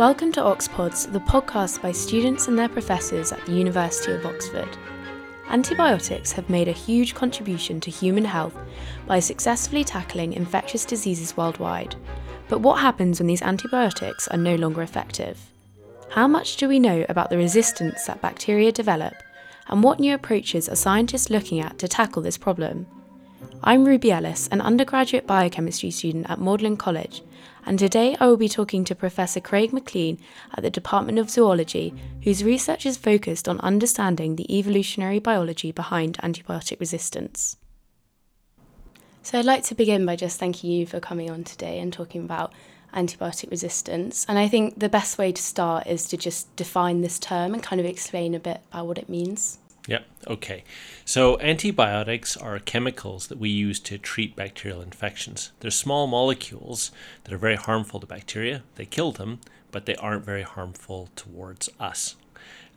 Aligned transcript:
Welcome 0.00 0.32
to 0.32 0.40
Oxpods, 0.40 1.12
the 1.12 1.20
podcast 1.20 1.82
by 1.82 1.92
students 1.92 2.48
and 2.48 2.58
their 2.58 2.70
professors 2.70 3.32
at 3.32 3.44
the 3.44 3.52
University 3.52 4.12
of 4.12 4.24
Oxford. 4.24 4.78
Antibiotics 5.50 6.32
have 6.32 6.48
made 6.48 6.68
a 6.68 6.72
huge 6.72 7.14
contribution 7.14 7.80
to 7.80 7.90
human 7.90 8.24
health 8.24 8.56
by 9.06 9.20
successfully 9.20 9.84
tackling 9.84 10.32
infectious 10.32 10.86
diseases 10.86 11.36
worldwide. 11.36 11.96
But 12.48 12.60
what 12.60 12.80
happens 12.80 13.20
when 13.20 13.26
these 13.26 13.42
antibiotics 13.42 14.26
are 14.28 14.38
no 14.38 14.54
longer 14.56 14.80
effective? 14.80 15.38
How 16.08 16.26
much 16.26 16.56
do 16.56 16.66
we 16.66 16.78
know 16.78 17.04
about 17.10 17.28
the 17.28 17.36
resistance 17.36 18.06
that 18.06 18.22
bacteria 18.22 18.72
develop, 18.72 19.12
and 19.68 19.82
what 19.82 20.00
new 20.00 20.14
approaches 20.14 20.66
are 20.70 20.76
scientists 20.76 21.28
looking 21.28 21.60
at 21.60 21.78
to 21.78 21.86
tackle 21.86 22.22
this 22.22 22.38
problem? 22.38 22.86
I'm 23.62 23.84
Ruby 23.84 24.12
Ellis, 24.12 24.48
an 24.48 24.62
undergraduate 24.62 25.26
biochemistry 25.26 25.90
student 25.90 26.30
at 26.30 26.40
Magdalen 26.40 26.78
College, 26.78 27.20
and 27.66 27.78
today 27.78 28.16
I 28.18 28.26
will 28.26 28.36
be 28.36 28.48
talking 28.48 28.84
to 28.84 28.94
Professor 28.94 29.40
Craig 29.40 29.72
Maclean 29.72 30.18
at 30.54 30.62
the 30.62 30.70
Department 30.70 31.18
of 31.18 31.30
Zoology, 31.30 31.94
whose 32.24 32.44
research 32.44 32.86
is 32.86 32.96
focused 32.96 33.48
on 33.48 33.60
understanding 33.60 34.36
the 34.36 34.58
evolutionary 34.58 35.18
biology 35.18 35.72
behind 35.72 36.18
antibiotic 36.18 36.80
resistance. 36.80 37.56
So 39.22 39.38
I'd 39.38 39.44
like 39.44 39.64
to 39.64 39.74
begin 39.74 40.06
by 40.06 40.16
just 40.16 40.38
thanking 40.38 40.70
you 40.70 40.86
for 40.86 40.98
coming 40.98 41.30
on 41.30 41.44
today 41.44 41.78
and 41.78 41.92
talking 41.92 42.24
about 42.24 42.52
antibiotic 42.94 43.50
resistance. 43.50 44.24
And 44.28 44.38
I 44.38 44.48
think 44.48 44.78
the 44.78 44.88
best 44.88 45.18
way 45.18 45.32
to 45.32 45.42
start 45.42 45.86
is 45.86 46.06
to 46.08 46.16
just 46.16 46.54
define 46.56 47.00
this 47.00 47.18
term 47.18 47.54
and 47.54 47.62
kind 47.62 47.80
of 47.80 47.86
explain 47.86 48.34
a 48.34 48.40
bit 48.40 48.60
about 48.70 48.86
what 48.86 48.98
it 48.98 49.08
means. 49.08 49.58
Yeah, 49.86 50.00
okay. 50.26 50.64
So 51.04 51.38
antibiotics 51.40 52.36
are 52.36 52.58
chemicals 52.58 53.28
that 53.28 53.38
we 53.38 53.48
use 53.48 53.80
to 53.80 53.98
treat 53.98 54.36
bacterial 54.36 54.82
infections. 54.82 55.52
They're 55.60 55.70
small 55.70 56.06
molecules 56.06 56.90
that 57.24 57.32
are 57.32 57.38
very 57.38 57.56
harmful 57.56 57.98
to 58.00 58.06
bacteria. 58.06 58.62
They 58.76 58.84
kill 58.84 59.12
them, 59.12 59.40
but 59.72 59.86
they 59.86 59.96
aren't 59.96 60.24
very 60.24 60.42
harmful 60.42 61.08
towards 61.16 61.70
us. 61.80 62.16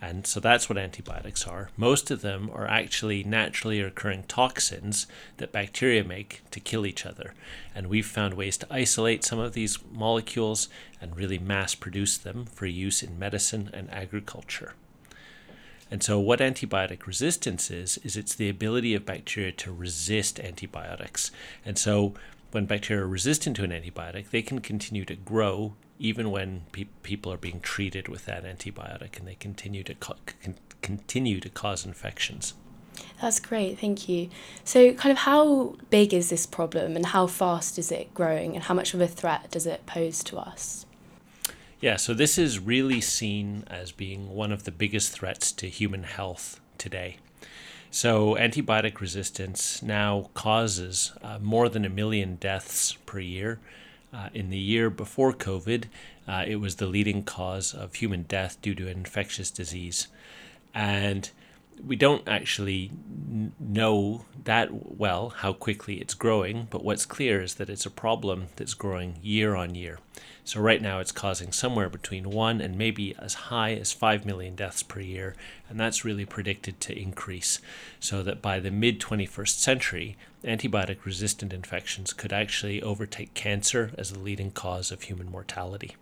And 0.02 0.28
so 0.28 0.42
that's 0.42 0.68
what 0.68 0.78
antibiotics 0.78 1.48
are. 1.48 1.70
Most 1.78 2.12
of 2.12 2.22
them 2.22 2.50
are 2.54 2.68
actually 2.68 3.24
naturally 3.24 3.80
occurring 3.80 4.24
toxins 4.24 5.08
that 5.38 5.54
bacteria 5.54 6.04
make 6.04 6.42
to 6.52 6.60
kill 6.60 6.86
each 6.86 7.06
other. 7.06 7.34
And 7.74 7.88
we've 7.88 8.06
found 8.06 8.34
ways 8.34 8.58
to 8.58 8.68
isolate 8.70 9.24
some 9.24 9.40
of 9.40 9.54
these 9.54 9.80
molecules 9.94 10.68
and 11.00 11.16
really 11.16 11.40
mass 11.40 11.74
produce 11.74 12.18
them 12.18 12.46
for 12.46 12.66
use 12.66 13.02
in 13.02 13.18
medicine 13.18 13.70
and 13.74 13.90
agriculture. 13.94 14.74
And 15.94 16.02
so, 16.02 16.20
what 16.20 16.40
antibiotic 16.40 17.06
resistance 17.06 17.70
is, 17.70 18.00
is 18.00 18.18
it's 18.18 18.34
the 18.34 18.50
ability 18.50 18.96
of 18.96 19.06
bacteria 19.06 19.52
to 19.52 19.72
resist 19.72 20.40
antibiotics. 20.40 21.30
And 21.64 21.78
so, 21.78 22.16
when 22.50 22.66
bacteria 22.66 23.04
are 23.04 23.08
resistant 23.08 23.58
to 23.58 23.64
an 23.64 23.70
antibiotic, 23.70 24.32
they 24.32 24.42
can 24.42 24.58
continue 24.58 25.06
to 25.06 25.16
grow 25.16 25.76
even 26.00 26.32
when 26.32 26.64
pe- 26.72 26.88
people 27.04 27.32
are 27.32 27.38
being 27.38 27.60
treated 27.60 28.08
with 28.08 28.26
that 28.26 28.44
antibiotic 28.44 29.20
and 29.20 29.28
they 29.28 29.36
continue 29.36 29.84
to 29.84 29.94
co- 29.94 30.16
con- 30.44 30.56
continue 30.82 31.40
to 31.40 31.50
cause 31.50 31.86
infections. 31.86 32.56
That's 33.22 33.40
great, 33.40 33.78
thank 33.78 34.10
you. 34.10 34.32
So, 34.64 34.94
kind 34.94 35.12
of 35.12 35.20
how 35.20 35.76
big 35.92 36.12
is 36.12 36.32
this 36.32 36.48
problem 36.48 36.96
and 36.96 37.06
how 37.06 37.28
fast 37.28 37.78
is 37.78 37.92
it 37.92 38.16
growing 38.16 38.56
and 38.56 38.64
how 38.64 38.74
much 38.74 38.96
of 38.96 39.02
a 39.02 39.08
threat 39.08 39.52
does 39.52 39.68
it 39.68 39.86
pose 39.86 40.24
to 40.24 40.40
us? 40.40 40.88
Yeah, 41.84 41.98
so 41.98 42.14
this 42.14 42.38
is 42.38 42.60
really 42.60 43.02
seen 43.02 43.66
as 43.68 43.92
being 43.92 44.34
one 44.34 44.54
of 44.54 44.64
the 44.64 44.72
biggest 44.72 45.12
threats 45.12 45.52
to 45.52 45.68
human 45.68 46.04
health 46.04 46.62
today. 46.78 47.18
So, 47.92 48.36
antibiotic 48.36 49.02
resistance 49.02 49.84
now 49.84 50.30
causes 50.34 51.12
uh, 51.22 51.40
more 51.42 51.68
than 51.68 51.84
a 51.84 51.90
million 51.90 52.36
deaths 52.36 52.94
per 53.06 53.20
year. 53.20 53.60
Uh, 54.14 54.30
in 54.34 54.50
the 54.50 54.58
year 54.58 54.90
before 54.90 55.34
COVID, 55.34 55.88
uh, 56.26 56.46
it 56.48 56.56
was 56.62 56.78
the 56.78 56.86
leading 56.86 57.22
cause 57.22 57.74
of 57.74 57.96
human 57.96 58.24
death 58.24 58.62
due 58.62 58.76
to 58.76 58.84
an 58.88 59.00
infectious 59.00 59.52
disease. 59.52 60.08
And 60.74 61.32
we 61.86 61.96
don't 61.96 62.28
actually 62.28 62.92
know 63.60 64.26
that 64.44 64.70
well 64.98 65.30
how 65.30 65.54
quickly 65.54 65.96
it's 65.96 66.14
growing, 66.14 66.68
but 66.70 66.84
what's 66.84 67.06
clear 67.06 67.42
is 67.42 67.56
that 67.56 67.70
it's 67.70 67.86
a 67.86 67.92
problem 67.92 68.48
that's 68.56 68.74
growing 68.74 69.18
year 69.22 69.56
on 69.56 69.76
year. 69.76 70.00
So, 70.46 70.60
right 70.60 70.82
now, 70.82 71.00
it's 71.00 71.14
causing 71.14 71.54
somewhere 71.54 71.88
between 71.88 72.30
1 72.30 72.60
and 72.60 72.78
maybe 72.78 73.16
as 73.18 73.34
high 73.34 73.74
as 73.76 73.94
5 73.94 74.26
million 74.26 74.56
deaths 74.56 74.84
per 74.84 75.00
year, 75.00 75.36
and 75.70 75.80
that's 75.80 76.04
really 76.04 76.26
predicted 76.26 76.82
to 76.82 77.00
increase. 77.00 77.60
So, 78.02 78.24
that 78.24 78.42
by 78.42 78.60
the 78.60 78.72
mid 78.72 79.00
21st 79.00 79.58
century, 79.58 80.18
antibiotic 80.44 81.06
resistant 81.06 81.54
infections 81.54 82.12
could 82.12 82.34
actually 82.34 82.82
overtake 82.82 83.34
cancer 83.34 83.92
as 83.98 84.12
the 84.12 84.20
leading 84.20 84.52
cause 84.52 84.92
of 84.92 85.04
human 85.04 85.32
mortality. 85.32 85.96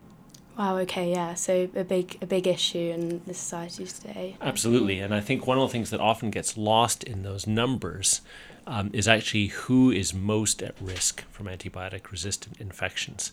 Wow. 0.61 0.77
Okay. 0.77 1.09
Yeah. 1.09 1.33
So 1.33 1.67
a 1.75 1.83
big 1.83 2.19
a 2.21 2.27
big 2.27 2.45
issue 2.45 2.91
in 2.93 3.23
the 3.25 3.33
society 3.33 3.87
today. 3.87 4.35
Absolutely, 4.39 4.99
and 4.99 5.11
I 5.11 5.19
think 5.19 5.47
one 5.47 5.57
of 5.57 5.67
the 5.67 5.71
things 5.71 5.89
that 5.89 5.99
often 5.99 6.29
gets 6.29 6.55
lost 6.55 7.03
in 7.03 7.23
those 7.23 7.47
numbers 7.47 8.21
um, 8.67 8.91
is 8.93 9.07
actually 9.07 9.47
who 9.47 9.89
is 9.89 10.13
most 10.13 10.61
at 10.61 10.75
risk 10.79 11.23
from 11.31 11.47
antibiotic 11.47 12.11
resistant 12.11 12.61
infections, 12.61 13.31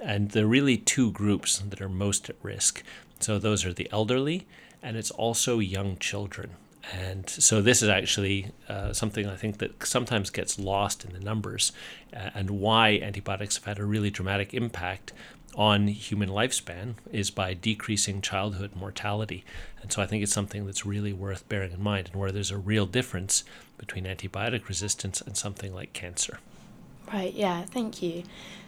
and 0.00 0.30
there 0.30 0.44
are 0.44 0.48
really 0.48 0.76
two 0.76 1.10
groups 1.10 1.58
that 1.58 1.80
are 1.80 1.88
most 1.88 2.30
at 2.30 2.36
risk. 2.40 2.84
So 3.18 3.40
those 3.40 3.64
are 3.64 3.72
the 3.72 3.88
elderly, 3.90 4.46
and 4.80 4.96
it's 4.96 5.10
also 5.10 5.58
young 5.58 5.96
children. 5.98 6.50
And 6.92 7.28
so 7.28 7.60
this 7.60 7.82
is 7.82 7.88
actually 7.88 8.52
uh, 8.68 8.92
something 8.92 9.26
I 9.26 9.36
think 9.36 9.58
that 9.58 9.84
sometimes 9.86 10.30
gets 10.30 10.58
lost 10.58 11.04
in 11.04 11.12
the 11.14 11.20
numbers, 11.20 11.72
uh, 12.14 12.30
and 12.32 12.48
why 12.50 13.00
antibiotics 13.02 13.56
have 13.56 13.64
had 13.64 13.80
a 13.80 13.84
really 13.84 14.10
dramatic 14.10 14.54
impact 14.54 15.12
on 15.54 15.88
human 15.88 16.28
lifespan 16.28 16.94
is 17.12 17.30
by 17.30 17.54
decreasing 17.54 18.20
childhood 18.20 18.74
mortality. 18.74 19.44
And 19.82 19.92
so 19.92 20.02
I 20.02 20.06
think 20.06 20.22
it's 20.22 20.32
something 20.32 20.66
that's 20.66 20.86
really 20.86 21.12
worth 21.12 21.48
bearing 21.48 21.72
in 21.72 21.82
mind 21.82 22.10
and 22.12 22.20
where 22.20 22.32
there's 22.32 22.50
a 22.50 22.58
real 22.58 22.86
difference 22.86 23.44
between 23.78 24.04
antibiotic 24.04 24.68
resistance 24.68 25.20
and 25.20 25.36
something 25.36 25.74
like 25.74 25.92
cancer. 25.92 26.38
Right, 27.12 27.34
yeah, 27.34 27.64
thank 27.64 28.02
you. 28.02 28.22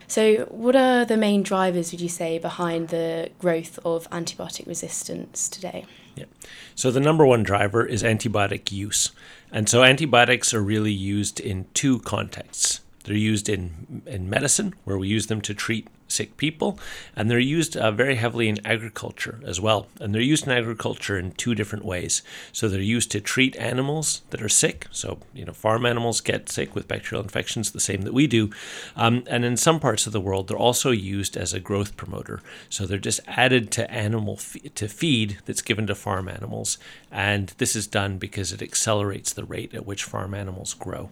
So, 0.08 0.46
what 0.50 0.76
are 0.76 1.04
the 1.04 1.16
main 1.16 1.42
drivers, 1.42 1.90
would 1.92 2.00
you 2.00 2.08
say, 2.08 2.38
behind 2.38 2.88
the 2.88 3.30
growth 3.38 3.78
of 3.84 4.10
antibiotic 4.10 4.66
resistance 4.66 5.48
today? 5.48 5.86
Yeah. 6.16 6.26
So, 6.74 6.90
the 6.90 7.00
number 7.00 7.24
one 7.24 7.42
driver 7.42 7.86
is 7.86 8.02
antibiotic 8.02 8.70
use. 8.70 9.12
And 9.50 9.68
so, 9.68 9.82
antibiotics 9.82 10.52
are 10.52 10.62
really 10.62 10.92
used 10.92 11.40
in 11.40 11.66
two 11.72 12.00
contexts. 12.00 12.80
They're 13.04 13.16
used 13.16 13.48
in, 13.48 14.02
in 14.06 14.28
medicine, 14.28 14.74
where 14.84 14.98
we 14.98 15.08
use 15.08 15.28
them 15.28 15.40
to 15.42 15.54
treat 15.54 15.88
sick 16.12 16.36
people, 16.36 16.78
and 17.16 17.30
they're 17.30 17.38
used 17.38 17.76
uh, 17.76 17.90
very 17.90 18.16
heavily 18.16 18.48
in 18.48 18.64
agriculture 18.66 19.40
as 19.44 19.60
well. 19.60 19.86
And 20.00 20.14
they're 20.14 20.22
used 20.22 20.46
in 20.46 20.52
agriculture 20.52 21.18
in 21.18 21.32
two 21.32 21.54
different 21.54 21.84
ways. 21.84 22.22
So 22.52 22.68
they're 22.68 22.80
used 22.80 23.10
to 23.12 23.20
treat 23.20 23.56
animals 23.56 24.22
that 24.30 24.42
are 24.42 24.48
sick. 24.48 24.86
So, 24.90 25.18
you 25.34 25.44
know, 25.44 25.52
farm 25.52 25.86
animals 25.86 26.20
get 26.20 26.48
sick 26.48 26.74
with 26.74 26.88
bacterial 26.88 27.22
infections 27.22 27.70
the 27.70 27.80
same 27.80 28.02
that 28.02 28.14
we 28.14 28.26
do. 28.26 28.50
Um, 28.96 29.24
and 29.26 29.44
in 29.44 29.56
some 29.56 29.80
parts 29.80 30.06
of 30.06 30.12
the 30.12 30.20
world, 30.20 30.48
they're 30.48 30.56
also 30.56 30.90
used 30.90 31.36
as 31.36 31.52
a 31.52 31.60
growth 31.60 31.96
promoter. 31.96 32.40
So 32.68 32.86
they're 32.86 32.98
just 32.98 33.20
added 33.26 33.70
to 33.72 33.90
animal 33.90 34.38
to 34.74 34.88
feed 34.88 35.38
that's 35.46 35.62
given 35.62 35.86
to 35.86 35.94
farm 35.94 36.28
animals. 36.28 36.78
And 37.10 37.48
this 37.58 37.74
is 37.74 37.86
done 37.86 38.18
because 38.18 38.52
it 38.52 38.62
accelerates 38.62 39.32
the 39.32 39.44
rate 39.44 39.74
at 39.74 39.86
which 39.86 40.04
farm 40.04 40.34
animals 40.34 40.74
grow. 40.74 41.10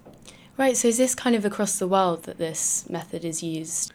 Right, 0.57 0.77
so 0.77 0.89
is 0.89 0.99
this 0.99 1.15
kind 1.15 1.35
of 1.35 1.47
across 1.47 1.79
the 1.79 1.89
world 1.89 2.25
that 2.25 2.37
this 2.37 2.89
method 2.91 3.25
is 3.25 3.43
used? 3.43 3.95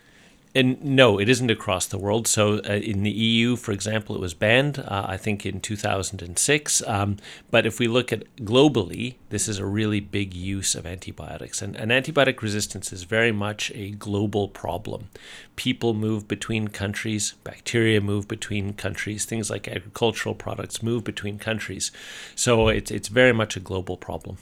And 0.55 0.81
no, 0.81 1.19
it 1.19 1.27
isn't 1.27 1.51
across 1.51 1.85
the 1.85 1.97
world. 1.97 2.29
So 2.29 2.59
uh, 2.59 2.75
in 2.75 3.03
the 3.03 3.11
EU, 3.11 3.57
for 3.57 3.73
example, 3.73 4.15
it 4.15 4.21
was 4.21 4.33
banned, 4.33 4.79
uh, 4.79 5.05
I 5.05 5.17
think, 5.17 5.45
in 5.45 5.59
2006. 5.59 6.81
Um, 6.87 7.17
but 7.51 7.65
if 7.65 7.77
we 7.77 7.89
look 7.89 8.13
at 8.13 8.23
globally, 8.37 9.15
this 9.29 9.49
is 9.49 9.59
a 9.59 9.65
really 9.65 9.99
big 9.99 10.33
use 10.33 10.73
of 10.73 10.85
antibiotics. 10.85 11.61
And, 11.61 11.75
and 11.75 11.91
antibiotic 11.91 12.41
resistance 12.41 12.93
is 12.93 13.03
very 13.03 13.33
much 13.33 13.69
a 13.75 13.91
global 13.91 14.47
problem. 14.47 15.09
People 15.57 15.93
move 15.93 16.25
between 16.25 16.69
countries, 16.69 17.33
bacteria 17.43 17.99
move 17.99 18.29
between 18.29 18.71
countries, 18.73 19.25
things 19.25 19.49
like 19.49 19.67
agricultural 19.67 20.35
products 20.35 20.81
move 20.81 21.03
between 21.03 21.37
countries. 21.37 21.91
So 22.33 22.69
it's, 22.69 22.91
it's 22.91 23.09
very 23.09 23.33
much 23.33 23.57
a 23.57 23.59
global 23.59 23.97
problem. 23.97 24.37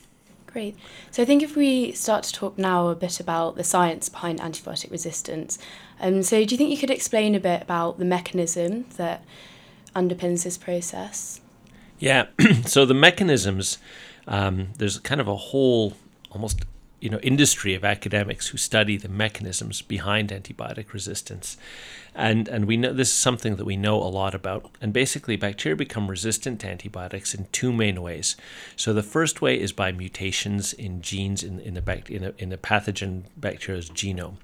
Great. 0.53 0.77
So 1.09 1.23
I 1.23 1.25
think 1.25 1.41
if 1.41 1.55
we 1.55 1.93
start 1.93 2.23
to 2.25 2.31
talk 2.31 2.59
now 2.59 2.89
a 2.89 2.95
bit 2.95 3.19
about 3.19 3.55
the 3.55 3.63
science 3.63 4.07
behind 4.07 4.39
antibiotic 4.39 4.91
resistance, 4.91 5.57
um, 5.99 6.21
so 6.21 6.45
do 6.45 6.53
you 6.53 6.57
think 6.59 6.69
you 6.69 6.77
could 6.77 6.91
explain 6.91 7.33
a 7.33 7.39
bit 7.39 7.63
about 7.63 7.97
the 7.97 8.05
mechanism 8.05 8.85
that 8.97 9.25
underpins 9.95 10.43
this 10.43 10.59
process? 10.59 11.41
Yeah. 11.97 12.27
so 12.65 12.85
the 12.85 12.93
mechanisms, 12.93 13.79
um, 14.27 14.67
there's 14.77 14.99
kind 14.99 15.19
of 15.19 15.27
a 15.27 15.35
whole 15.35 15.93
almost 16.29 16.61
you 16.99 17.09
know 17.09 17.19
industry 17.19 17.73
of 17.73 17.83
academics 17.83 18.47
who 18.49 18.57
study 18.57 18.95
the 18.95 19.09
mechanisms 19.09 19.81
behind 19.81 20.29
antibiotic 20.29 20.93
resistance 20.93 21.57
And 22.15 22.47
and 22.47 22.65
we 22.65 22.77
know 22.77 22.93
this 22.93 23.09
is 23.09 23.15
something 23.15 23.55
that 23.55 23.65
we 23.65 23.75
know 23.75 23.95
a 23.95 24.05
lot 24.05 24.35
about. 24.35 24.69
And 24.81 24.93
basically, 24.93 25.35
bacteria 25.35 25.75
become 25.75 26.09
resistant 26.09 26.59
to 26.61 26.69
antibiotics 26.69 27.33
in 27.33 27.47
two 27.51 27.73
main 27.73 28.01
ways. 28.01 28.35
So 28.75 28.93
the 28.93 29.03
first 29.03 29.41
way 29.41 29.59
is 29.59 29.71
by 29.71 29.91
mutations 29.91 30.73
in 30.73 31.01
genes 31.01 31.43
in, 31.43 31.59
in 31.59 31.73
the 31.73 31.81
bact- 31.81 32.09
in, 32.09 32.33
in 32.37 32.49
the 32.49 32.57
pathogen 32.57 33.23
bacteria's 33.35 33.89
genome. 33.89 34.35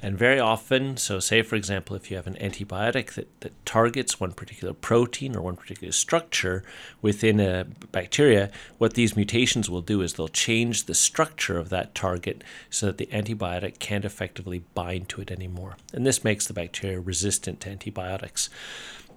And 0.00 0.16
very 0.16 0.38
often, 0.38 0.96
so 0.96 1.18
say 1.18 1.42
for 1.42 1.56
example, 1.56 1.96
if 1.96 2.10
you 2.10 2.16
have 2.16 2.28
an 2.28 2.36
antibiotic 2.36 3.14
that, 3.14 3.40
that 3.40 3.66
targets 3.66 4.20
one 4.20 4.32
particular 4.32 4.72
protein 4.72 5.34
or 5.34 5.42
one 5.42 5.56
particular 5.56 5.92
structure 5.92 6.62
within 7.02 7.40
a 7.40 7.64
bacteria, 7.90 8.50
what 8.78 8.94
these 8.94 9.16
mutations 9.16 9.68
will 9.68 9.80
do 9.80 10.00
is 10.00 10.14
they'll 10.14 10.28
change 10.28 10.84
the 10.84 10.94
structure 10.94 11.58
of 11.58 11.70
that 11.70 11.94
target 11.94 12.44
so 12.70 12.86
that 12.86 12.98
the 12.98 13.06
antibiotic 13.06 13.78
can't 13.80 14.04
effectively 14.04 14.62
bind 14.74 15.08
to 15.08 15.20
it 15.20 15.30
anymore. 15.30 15.76
And 15.92 16.06
this 16.06 16.22
makes 16.22 16.46
the 16.46 16.52
bacteria 16.52 17.00
resistant 17.00 17.15
to 17.60 17.70
antibiotics. 17.70 18.50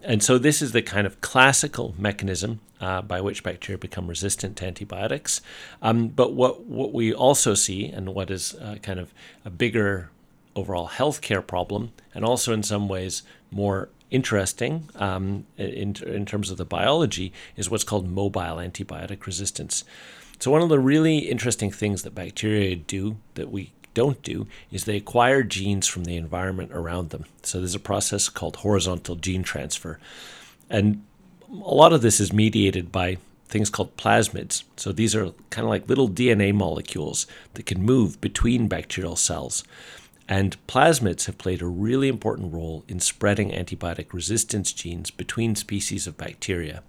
And 0.01 0.23
so, 0.23 0.37
this 0.37 0.61
is 0.61 0.71
the 0.71 0.81
kind 0.81 1.05
of 1.05 1.19
classical 1.19 1.93
mechanism 1.97 2.61
uh, 2.79 3.01
by 3.01 3.19
which 3.19 3.43
bacteria 3.43 3.77
become 3.77 4.07
resistant 4.07 4.55
to 4.57 4.65
antibiotics. 4.65 5.41
Um, 5.81 6.07
but 6.07 6.33
what, 6.33 6.61
what 6.61 6.93
we 6.93 7.13
also 7.13 7.53
see, 7.53 7.85
and 7.87 8.15
what 8.15 8.31
is 8.31 8.55
uh, 8.55 8.77
kind 8.81 8.99
of 8.99 9.13
a 9.43 9.49
bigger 9.49 10.09
overall 10.55 10.87
healthcare 10.87 11.45
problem, 11.45 11.91
and 12.13 12.23
also 12.23 12.53
in 12.53 12.63
some 12.63 12.87
ways 12.87 13.23
more 13.51 13.89
interesting 14.09 14.89
um, 14.95 15.45
in, 15.57 15.95
in 16.05 16.25
terms 16.25 16.49
of 16.49 16.57
the 16.57 16.65
biology, 16.65 17.33
is 17.57 17.69
what's 17.69 17.83
called 17.83 18.07
mobile 18.07 18.55
antibiotic 18.55 19.25
resistance. 19.25 19.83
So, 20.39 20.49
one 20.49 20.61
of 20.61 20.69
the 20.69 20.79
really 20.79 21.17
interesting 21.17 21.71
things 21.71 22.03
that 22.03 22.15
bacteria 22.15 22.77
do 22.77 23.17
that 23.33 23.51
we 23.51 23.73
don't 23.99 24.23
do 24.23 24.47
is 24.71 24.85
they 24.85 24.95
acquire 24.95 25.43
genes 25.43 25.85
from 25.85 26.05
the 26.05 26.15
environment 26.15 26.71
around 26.73 27.09
them. 27.09 27.25
So 27.43 27.57
there's 27.57 27.75
a 27.75 27.79
process 27.91 28.29
called 28.29 28.55
horizontal 28.57 29.15
gene 29.17 29.43
transfer. 29.43 29.99
And 30.69 31.03
a 31.51 31.73
lot 31.73 31.91
of 31.91 32.01
this 32.01 32.21
is 32.21 32.31
mediated 32.31 32.93
by 32.93 33.17
things 33.49 33.69
called 33.69 33.97
plasmids. 33.97 34.63
So 34.77 34.93
these 34.93 35.13
are 35.17 35.31
kind 35.49 35.65
of 35.65 35.69
like 35.69 35.89
little 35.89 36.07
DNA 36.07 36.53
molecules 36.53 37.27
that 37.55 37.65
can 37.65 37.83
move 37.83 38.21
between 38.21 38.69
bacterial 38.69 39.17
cells. 39.17 39.65
And 40.29 40.55
plasmids 40.67 41.25
have 41.25 41.37
played 41.37 41.61
a 41.61 41.67
really 41.67 42.07
important 42.07 42.53
role 42.53 42.85
in 42.87 43.01
spreading 43.01 43.49
antibiotic 43.51 44.13
resistance 44.13 44.71
genes 44.71 45.11
between 45.11 45.55
species 45.55 46.07
of 46.07 46.15
bacteria. 46.15 46.83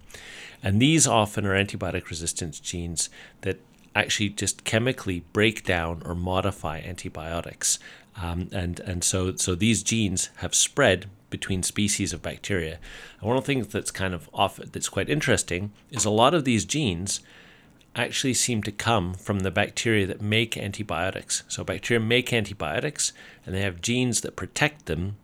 And 0.63 0.81
these 0.81 1.07
often 1.07 1.45
are 1.45 1.61
antibiotic 1.61 2.09
resistance 2.09 2.59
genes 2.59 3.09
that 3.41 3.59
actually 3.95 4.29
just 4.29 4.63
chemically 4.63 5.23
break 5.33 5.63
down 5.63 6.01
or 6.05 6.15
modify 6.15 6.79
antibiotics. 6.79 7.79
Um, 8.21 8.49
and 8.51 8.79
and 8.81 9.03
so 9.03 9.35
so 9.35 9.55
these 9.55 9.83
genes 9.83 10.29
have 10.37 10.53
spread 10.53 11.07
between 11.29 11.63
species 11.63 12.13
of 12.13 12.21
bacteria. 12.21 12.77
And 13.19 13.27
one 13.27 13.37
of 13.37 13.43
the 13.43 13.47
things 13.47 13.67
that's 13.67 13.91
kind 13.91 14.13
of 14.13 14.29
off 14.33 14.57
that's 14.57 14.89
quite 14.89 15.09
interesting 15.09 15.71
is 15.89 16.05
a 16.05 16.09
lot 16.09 16.33
of 16.33 16.43
these 16.43 16.65
genes 16.65 17.21
actually 17.95 18.33
seem 18.33 18.63
to 18.63 18.71
come 18.71 19.13
from 19.13 19.39
the 19.39 19.51
bacteria 19.51 20.05
that 20.05 20.21
make 20.21 20.57
antibiotics. 20.57 21.43
So 21.47 21.63
bacteria 21.63 21.99
make 21.99 22.31
antibiotics 22.31 23.11
and 23.45 23.55
they 23.55 23.61
have 23.61 23.81
genes 23.81 24.21
that 24.21 24.35
protect 24.35 24.85
them 24.85 25.17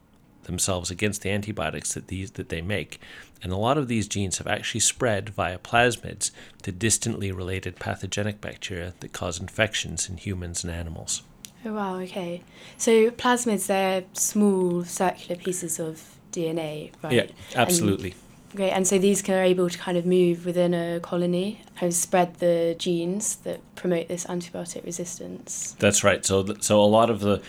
themselves 0.48 0.90
against 0.90 1.22
the 1.22 1.30
antibiotics 1.30 1.94
that 1.94 2.08
these 2.08 2.32
that 2.32 2.50
they 2.50 2.62
make. 2.62 3.00
And 3.44 3.52
a 3.52 3.58
lot 3.58 3.78
of 3.78 3.88
these 3.88 4.08
genes 4.08 4.40
have 4.40 4.48
actually 4.48 4.80
spread 4.80 5.30
via 5.30 5.60
plasmids 5.60 6.32
to 6.64 6.72
distantly 6.72 7.32
related 7.32 7.76
pathogenic 7.76 8.42
bacteria 8.42 8.96
that 9.00 9.14
cause 9.14 9.40
infections 9.40 10.10
in 10.10 10.18
humans 10.18 10.64
and 10.64 10.74
animals. 10.74 11.22
Oh 11.66 11.74
wow, 11.74 12.00
okay. 12.00 12.44
So 12.78 13.12
plasmids 13.12 13.68
they're 13.68 14.04
small 14.14 14.84
circular 14.84 15.40
pieces 15.40 15.80
of 15.80 16.18
DNA, 16.32 16.92
right? 17.04 17.14
Yeah, 17.14 17.26
absolutely. 17.56 18.12
And, 18.12 18.56
great. 18.56 18.72
And 18.72 18.88
so 18.88 18.98
these 18.98 19.22
can 19.22 19.36
are 19.36 19.44
able 19.44 19.70
to 19.70 19.78
kind 19.78 19.98
of 19.98 20.06
move 20.06 20.46
within 20.46 20.74
a 20.74 21.00
colony, 21.00 21.62
of 21.82 21.94
spread 21.94 22.36
the 22.36 22.76
genes 22.78 23.38
that 23.38 23.60
promote 23.76 24.08
this 24.08 24.26
antibiotic 24.26 24.86
resistance. 24.86 25.76
That's 25.80 26.04
right. 26.04 26.26
So, 26.26 26.44
th- 26.44 26.64
so 26.64 26.82
a 26.82 26.86
lot 26.86 27.10
of 27.10 27.20
the 27.20 27.42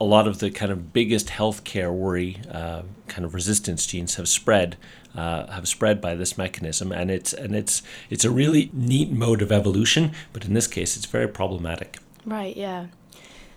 a 0.00 0.04
lot 0.04 0.28
of 0.28 0.38
the 0.38 0.50
kind 0.50 0.70
of 0.70 0.92
biggest 0.92 1.28
healthcare 1.28 1.92
worry, 1.92 2.38
uh, 2.50 2.82
kind 3.08 3.24
of 3.24 3.34
resistance 3.34 3.86
genes 3.86 4.16
have 4.16 4.28
spread, 4.28 4.76
uh, 5.14 5.46
have 5.46 5.66
spread 5.66 6.00
by 6.00 6.14
this 6.14 6.36
mechanism, 6.36 6.92
and 6.92 7.10
it's 7.10 7.32
and 7.32 7.54
it's 7.56 7.82
it's 8.10 8.24
a 8.24 8.30
really 8.30 8.70
neat 8.72 9.10
mode 9.10 9.40
of 9.42 9.50
evolution, 9.50 10.12
but 10.32 10.44
in 10.44 10.54
this 10.54 10.66
case, 10.66 10.96
it's 10.96 11.06
very 11.06 11.28
problematic. 11.28 11.98
Right. 12.24 12.56
Yeah. 12.56 12.86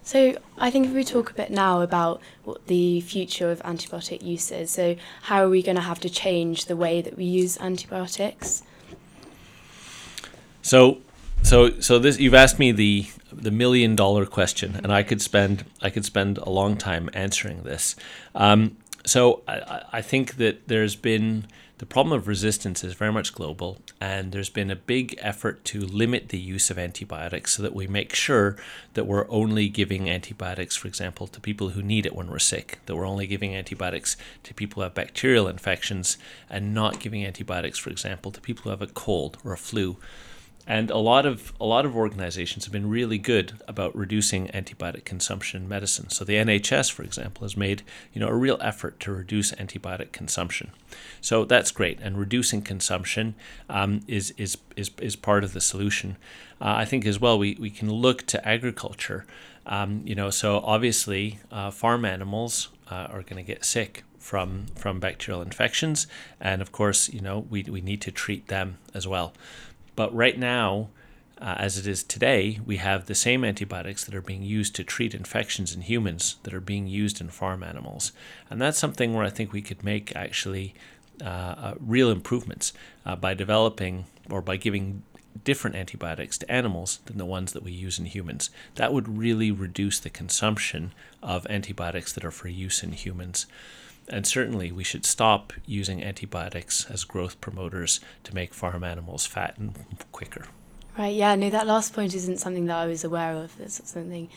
So 0.01 0.37
I 0.57 0.71
think 0.71 0.87
if 0.87 0.93
we 0.93 1.03
talk 1.03 1.29
a 1.29 1.33
bit 1.33 1.51
now 1.51 1.81
about 1.81 2.21
what 2.43 2.65
the 2.67 3.01
future 3.01 3.51
of 3.51 3.61
antibiotic 3.61 4.23
use 4.23 4.51
is, 4.51 4.71
so 4.71 4.95
how 5.23 5.43
are 5.43 5.49
we 5.49 5.61
going 5.61 5.75
to 5.75 5.83
have 5.83 5.99
to 5.99 6.09
change 6.09 6.65
the 6.65 6.75
way 6.75 7.01
that 7.01 7.15
we 7.17 7.25
use 7.25 7.59
antibiotics? 7.59 8.63
So 10.61 10.99
so 11.43 11.79
so 11.79 11.99
this 11.99 12.19
you've 12.19 12.33
asked 12.33 12.59
me 12.59 12.71
the 12.71 13.07
the 13.41 13.51
million 13.51 13.95
dollar 13.95 14.25
question, 14.25 14.75
and 14.75 14.91
I 14.91 15.03
could 15.03 15.21
spend 15.21 15.65
I 15.81 15.89
could 15.89 16.05
spend 16.05 16.37
a 16.37 16.49
long 16.49 16.77
time 16.77 17.09
answering 17.13 17.63
this. 17.63 17.95
Um, 18.35 18.77
so 19.05 19.41
I, 19.47 19.83
I 19.93 20.01
think 20.01 20.35
that 20.35 20.67
there's 20.67 20.95
been 20.95 21.47
the 21.79 21.85
problem 21.85 22.11
of 22.11 22.27
resistance 22.27 22.83
is 22.83 22.93
very 22.93 23.13
much 23.13 23.33
global, 23.33 23.77
and 24.01 24.33
there's 24.33 24.49
been 24.49 24.69
a 24.69 24.75
big 24.75 25.17
effort 25.21 25.63
to 25.65 25.79
limit 25.79 26.27
the 26.27 26.37
use 26.37 26.69
of 26.69 26.77
antibiotics 26.77 27.53
so 27.53 27.63
that 27.63 27.73
we 27.73 27.87
make 27.87 28.13
sure 28.13 28.57
that 28.95 29.05
we're 29.05 29.25
only 29.29 29.69
giving 29.69 30.09
antibiotics, 30.09 30.75
for 30.75 30.89
example, 30.89 31.25
to 31.27 31.39
people 31.39 31.69
who 31.69 31.81
need 31.81 32.05
it 32.05 32.13
when 32.13 32.29
we're 32.29 32.37
sick, 32.37 32.79
that 32.85 32.97
we're 32.97 33.07
only 33.07 33.27
giving 33.27 33.55
antibiotics 33.55 34.17
to 34.43 34.53
people 34.53 34.81
who 34.81 34.83
have 34.83 34.93
bacterial 34.93 35.47
infections, 35.47 36.17
and 36.49 36.73
not 36.73 36.99
giving 36.99 37.25
antibiotics, 37.25 37.77
for 37.77 37.89
example, 37.89 38.29
to 38.29 38.41
people 38.41 38.63
who 38.63 38.71
have 38.71 38.81
a 38.81 38.87
cold 38.87 39.37
or 39.45 39.53
a 39.53 39.57
flu. 39.57 39.95
And 40.69 40.91
a 40.91 40.99
lot 40.99 41.25
of 41.25 41.51
a 41.59 41.65
lot 41.65 41.83
of 41.83 41.95
organizations 41.95 42.65
have 42.65 42.71
been 42.71 42.87
really 42.87 43.17
good 43.17 43.53
about 43.67 43.95
reducing 43.95 44.49
antibiotic 44.49 45.03
consumption 45.03 45.63
in 45.63 45.67
medicine. 45.67 46.11
So 46.11 46.23
the 46.23 46.35
NHS, 46.35 46.91
for 46.91 47.01
example, 47.01 47.43
has 47.43 47.57
made 47.57 47.81
you 48.13 48.21
know 48.21 48.27
a 48.27 48.35
real 48.35 48.59
effort 48.61 48.99
to 48.99 49.11
reduce 49.11 49.51
antibiotic 49.53 50.11
consumption. 50.11 50.69
So 51.21 51.43
that's 51.43 51.71
great, 51.71 51.99
and 52.01 52.19
reducing 52.19 52.61
consumption 52.61 53.33
um, 53.67 54.01
is, 54.07 54.31
is 54.37 54.59
is 54.75 54.91
is 55.01 55.15
part 55.15 55.43
of 55.43 55.53
the 55.53 55.61
solution. 55.61 56.17
Uh, 56.61 56.75
I 56.77 56.85
think 56.85 57.03
as 57.07 57.19
well 57.19 57.39
we, 57.39 57.57
we 57.59 57.71
can 57.71 57.91
look 57.91 58.27
to 58.27 58.47
agriculture. 58.47 59.25
Um, 59.65 60.03
you 60.05 60.13
know, 60.13 60.29
so 60.29 60.59
obviously 60.59 61.39
uh, 61.51 61.71
farm 61.71 62.05
animals 62.05 62.69
uh, 62.91 63.07
are 63.09 63.23
going 63.23 63.37
to 63.37 63.43
get 63.43 63.65
sick 63.65 64.03
from 64.19 64.67
from 64.75 64.99
bacterial 64.99 65.41
infections, 65.41 66.05
and 66.39 66.61
of 66.61 66.71
course, 66.71 67.09
you 67.09 67.21
know, 67.21 67.47
we 67.49 67.63
we 67.63 67.81
need 67.81 68.01
to 68.01 68.11
treat 68.11 68.49
them 68.49 68.77
as 68.93 69.07
well. 69.07 69.33
But 69.99 70.15
right 70.15 70.39
now, 70.39 70.87
uh, 71.41 71.55
as 71.57 71.77
it 71.77 71.85
is 71.85 72.03
today, 72.03 72.61
we 72.65 72.77
have 72.77 73.07
the 73.07 73.13
same 73.13 73.43
antibiotics 73.43 74.05
that 74.05 74.15
are 74.15 74.21
being 74.21 74.43
used 74.43 74.73
to 74.75 74.85
treat 74.85 75.13
infections 75.13 75.75
in 75.75 75.81
humans 75.81 76.37
that 76.43 76.53
are 76.53 76.61
being 76.61 76.87
used 76.87 77.19
in 77.19 77.27
farm 77.27 77.63
animals. 77.63 78.13
And 78.49 78.61
that's 78.61 78.79
something 78.79 79.13
where 79.13 79.25
I 79.25 79.29
think 79.29 79.51
we 79.51 79.61
could 79.61 79.83
make 79.83 80.15
actually 80.15 80.73
uh, 81.21 81.25
uh, 81.25 81.73
real 81.81 82.11
improvements 82.11 82.71
uh, 83.05 83.17
by 83.17 83.33
developing 83.33 84.05
or 84.29 84.41
by 84.41 84.55
giving 84.55 85.03
different 85.43 85.75
antibiotics 85.75 86.37
to 86.37 86.49
animals 86.49 87.01
than 87.03 87.17
the 87.17 87.25
ones 87.25 87.51
that 87.51 87.63
we 87.63 87.73
use 87.73 87.99
in 87.99 88.05
humans. 88.05 88.51
That 88.75 88.93
would 88.93 89.17
really 89.17 89.51
reduce 89.51 89.99
the 89.99 90.09
consumption 90.09 90.93
of 91.21 91.45
antibiotics 91.49 92.13
that 92.13 92.23
are 92.23 92.31
for 92.31 92.47
use 92.47 92.83
in 92.83 92.93
humans. 92.93 93.47
And 94.09 94.25
certainly, 94.25 94.71
we 94.71 94.83
should 94.83 95.05
stop 95.05 95.53
using 95.65 96.03
antibiotics 96.03 96.85
as 96.89 97.03
growth 97.03 97.39
promoters 97.41 97.99
to 98.23 98.33
make 98.33 98.53
farm 98.53 98.83
animals 98.83 99.25
fat 99.25 99.57
and 99.57 99.73
quicker. 100.11 100.45
Right, 100.97 101.15
yeah, 101.15 101.35
no, 101.35 101.49
that 101.49 101.67
last 101.67 101.93
point 101.93 102.13
isn't 102.13 102.39
something 102.39 102.65
that 102.65 102.77
I 102.77 102.85
was 102.87 103.03
aware 103.03 103.33
of. 103.33 103.53
It's 103.59 103.81
something 103.89 104.29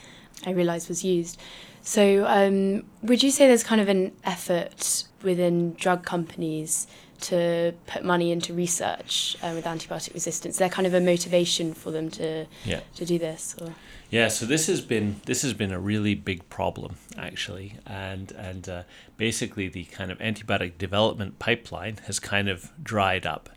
I 0.46 0.50
realised 0.50 0.88
was 0.88 1.04
used. 1.04 1.40
So, 1.82 2.24
um, 2.26 2.84
would 3.02 3.22
you 3.22 3.30
say 3.30 3.48
there's 3.48 3.64
kind 3.64 3.80
of 3.80 3.88
an 3.88 4.12
effort 4.24 5.04
within 5.22 5.72
drug 5.74 6.04
companies 6.04 6.86
to 7.22 7.72
put 7.86 8.04
money 8.04 8.30
into 8.30 8.52
research 8.52 9.36
uh, 9.42 9.52
with 9.54 9.64
antibiotic 9.64 10.14
resistance? 10.14 10.54
Is 10.54 10.58
there 10.58 10.68
kind 10.68 10.86
of 10.86 10.94
a 10.94 11.00
motivation 11.00 11.74
for 11.74 11.90
them 11.90 12.10
to 12.10 12.46
yeah. 12.64 12.80
to 12.94 13.04
do 13.04 13.18
this? 13.18 13.56
Or? 13.60 13.74
Yeah, 14.12 14.28
so 14.28 14.45
this 14.45 14.66
has 14.66 14.83
been 14.83 15.23
this 15.25 15.40
has 15.40 15.54
been 15.54 15.73
a 15.73 15.81
really 15.81 16.14
big 16.14 16.47
problem 16.50 16.97
actually, 17.16 17.78
and 17.87 18.31
and 18.33 18.69
uh, 18.69 18.83
basically 19.16 19.69
the 19.69 19.85
kind 19.85 20.12
of 20.12 20.19
antibiotic 20.19 20.76
development 20.76 21.38
pipeline 21.38 21.97
has 22.04 22.21
kind 22.21 22.50
of 22.50 22.71
dried 22.83 23.25
up, 23.25 23.49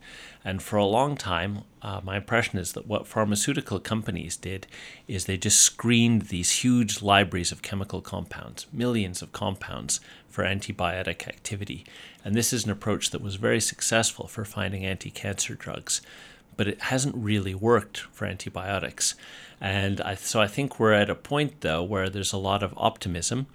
and 0.46 0.64
for 0.64 0.78
a 0.78 0.86
long 0.86 1.18
time, 1.18 1.64
uh, 1.82 2.00
my 2.06 2.16
impression 2.16 2.58
is 2.58 2.72
that 2.72 2.88
what 2.88 3.06
pharmaceutical 3.06 3.82
companies 3.82 4.38
did 4.38 4.66
is 5.10 5.26
they 5.26 5.36
just 5.36 5.60
screened 5.60 6.30
these 6.30 6.64
huge 6.64 7.02
libraries 7.02 7.52
of 7.52 7.62
chemical 7.62 8.00
compounds, 8.00 8.66
millions 8.72 9.22
of 9.22 9.34
compounds 9.34 10.00
for 10.30 10.46
antibiotic 10.46 11.28
activity, 11.28 11.84
and 12.24 12.34
this 12.34 12.54
is 12.54 12.64
an 12.64 12.72
approach 12.72 13.10
that 13.10 13.22
was 13.22 13.36
very 13.36 13.60
successful 13.60 14.26
for 14.26 14.46
finding 14.46 14.86
anti-cancer 14.86 15.56
drugs 15.56 16.02
but 16.58 16.68
it 16.68 16.84
hasn't 16.84 17.16
really 17.16 17.54
worked 17.54 17.98
for 17.98 18.26
antibiotics. 18.26 19.16
And 19.62 20.02
I, 20.02 20.16
so 20.16 20.42
I 20.42 20.48
think 20.48 20.80
we're 20.80 20.94
at 20.94 21.10
a 21.10 21.16
point, 21.16 21.62
though, 21.62 21.84
where 21.84 22.10
there's 22.10 22.34
a 22.34 22.38
lot 22.38 22.64
of 22.64 22.74
optimism 22.78 23.48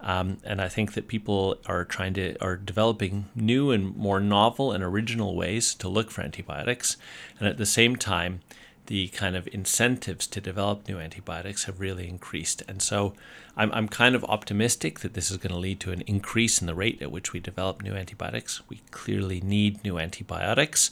Um, 0.00 0.38
and 0.44 0.60
I 0.60 0.68
think 0.68 0.92
that 0.92 1.08
people 1.08 1.56
are 1.66 1.84
trying 1.84 2.14
to 2.14 2.36
are 2.40 2.56
developing 2.56 3.26
new 3.34 3.72
and 3.72 3.96
more 3.96 4.20
novel 4.20 4.72
and 4.72 4.84
original 4.84 5.34
ways 5.34 5.74
to 5.76 5.88
look 5.88 6.10
for 6.10 6.22
antibiotics, 6.22 6.98
and 7.38 7.48
at 7.48 7.56
the 7.56 7.66
same 7.66 7.96
time, 7.96 8.40
the 8.86 9.08
kind 9.08 9.36
of 9.36 9.48
incentives 9.52 10.26
to 10.28 10.40
develop 10.40 10.88
new 10.88 10.98
antibiotics 10.98 11.64
have 11.64 11.80
really 11.80 12.08
increased. 12.08 12.62
And 12.68 12.80
so 12.80 13.14
I'm, 13.56 13.72
I'm 13.72 13.88
kind 13.88 14.14
of 14.14 14.24
optimistic 14.24 15.00
that 15.00 15.14
this 15.14 15.30
is 15.30 15.36
going 15.36 15.52
to 15.52 15.58
lead 15.58 15.80
to 15.80 15.92
an 15.92 16.02
increase 16.02 16.60
in 16.60 16.66
the 16.66 16.74
rate 16.74 17.00
at 17.02 17.10
which 17.10 17.32
we 17.32 17.40
develop 17.40 17.82
new 17.82 17.94
antibiotics. 17.94 18.62
We 18.68 18.82
clearly 18.90 19.40
need 19.40 19.82
new 19.82 19.98
antibiotics. 19.98 20.90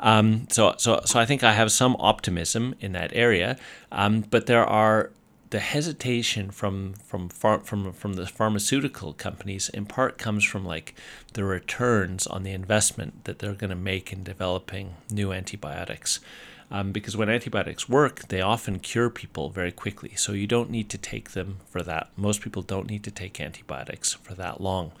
Um, 0.00 0.46
so, 0.50 0.74
so, 0.78 1.00
so 1.04 1.18
I 1.18 1.26
think 1.26 1.42
I 1.42 1.52
have 1.52 1.72
some 1.72 1.96
optimism 1.98 2.74
in 2.80 2.92
that 2.92 3.10
area. 3.14 3.56
Um, 3.90 4.20
but 4.22 4.46
there 4.46 4.64
are 4.64 5.10
the 5.54 5.60
hesitation 5.60 6.50
from 6.50 6.94
from 6.94 7.28
far, 7.28 7.60
from 7.60 7.92
from 7.92 8.14
the 8.14 8.26
pharmaceutical 8.26 9.12
companies 9.12 9.68
in 9.68 9.86
part 9.86 10.18
comes 10.18 10.42
from 10.42 10.64
like 10.64 10.96
the 11.34 11.44
returns 11.44 12.26
on 12.26 12.42
the 12.42 12.50
investment 12.50 13.24
that 13.24 13.38
they're 13.38 13.54
going 13.54 13.70
to 13.70 13.76
make 13.76 14.12
in 14.12 14.24
developing 14.24 14.96
new 15.12 15.32
antibiotics. 15.32 16.18
Um, 16.70 16.92
because 16.92 17.16
when 17.16 17.28
antibiotics 17.28 17.88
work, 17.88 18.28
they 18.28 18.40
often 18.40 18.78
cure 18.78 19.10
people 19.10 19.50
very 19.50 19.70
quickly. 19.70 20.14
So 20.16 20.32
you 20.32 20.46
don't 20.46 20.70
need 20.70 20.88
to 20.90 20.98
take 20.98 21.30
them 21.30 21.58
for 21.68 21.82
that. 21.82 22.08
Most 22.16 22.40
people 22.40 22.62
don't 22.62 22.88
need 22.88 23.04
to 23.04 23.10
take 23.10 23.40
antibiotics 23.40 24.14
for 24.14 24.34
that 24.34 24.60
long. 24.60 24.92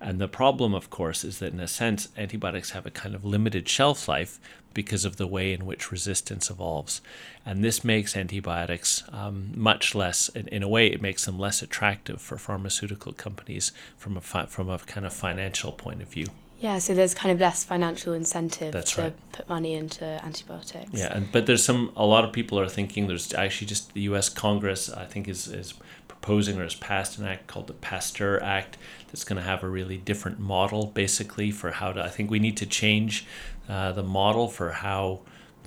And 0.00 0.20
the 0.20 0.28
problem, 0.28 0.74
of 0.74 0.90
course, 0.90 1.24
is 1.24 1.38
that 1.38 1.52
in 1.52 1.60
a 1.60 1.68
sense, 1.68 2.08
antibiotics 2.16 2.70
have 2.70 2.86
a 2.86 2.90
kind 2.90 3.14
of 3.14 3.24
limited 3.24 3.68
shelf 3.68 4.08
life 4.08 4.38
because 4.76 5.06
of 5.06 5.16
the 5.16 5.26
way 5.26 5.54
in 5.54 5.64
which 5.64 5.90
resistance 5.90 6.50
evolves. 6.50 7.00
And 7.46 7.64
this 7.64 7.82
makes 7.82 8.14
antibiotics 8.14 9.02
um, 9.10 9.52
much 9.54 9.94
less, 9.94 10.28
in, 10.28 10.48
in, 10.48 10.62
a 10.62 10.68
way, 10.68 10.88
it 10.88 11.00
makes 11.00 11.24
them 11.24 11.38
less 11.38 11.62
attractive 11.62 12.20
for 12.20 12.36
pharmaceutical 12.36 13.14
companies 13.14 13.72
from 13.96 14.18
a, 14.18 14.20
fi- 14.20 14.44
from 14.44 14.68
a 14.68 14.78
kind 14.80 15.06
of 15.06 15.14
financial 15.14 15.72
point 15.72 16.02
of 16.02 16.08
view. 16.08 16.26
Yeah, 16.58 16.78
so 16.78 16.94
there's 16.94 17.14
kind 17.14 17.32
of 17.32 17.40
less 17.40 17.64
financial 17.64 18.14
incentive 18.14 18.72
That's 18.72 18.94
to 18.94 19.02
right. 19.02 19.32
put 19.32 19.48
money 19.48 19.74
into 19.74 20.04
antibiotics. 20.04 20.90
Yeah, 20.92 21.14
and 21.14 21.30
but 21.30 21.46
there's 21.46 21.62
some 21.62 21.92
a 21.96 22.06
lot 22.06 22.24
of 22.24 22.32
people 22.32 22.58
are 22.58 22.68
thinking 22.68 23.08
there's 23.08 23.34
actually 23.34 23.66
just 23.66 23.92
the 23.92 24.00
U.S. 24.02 24.28
Congress 24.28 24.90
I 24.90 25.04
think 25.04 25.28
is 25.28 25.48
is 25.48 25.74
proposing 26.08 26.58
or 26.58 26.62
has 26.62 26.74
passed 26.74 27.18
an 27.18 27.26
act 27.26 27.46
called 27.46 27.66
the 27.66 27.74
Pasteur 27.74 28.42
Act 28.42 28.78
that's 29.08 29.22
going 29.22 29.36
to 29.36 29.42
have 29.42 29.62
a 29.62 29.68
really 29.68 29.98
different 29.98 30.40
model 30.40 30.86
basically 30.86 31.50
for 31.50 31.72
how 31.72 31.92
to. 31.92 32.02
I 32.02 32.08
think 32.08 32.30
we 32.30 32.38
need 32.38 32.56
to 32.56 32.66
change 32.66 33.26
uh, 33.68 33.92
the 33.92 34.02
model 34.02 34.48
for 34.48 34.72
how 34.72 35.20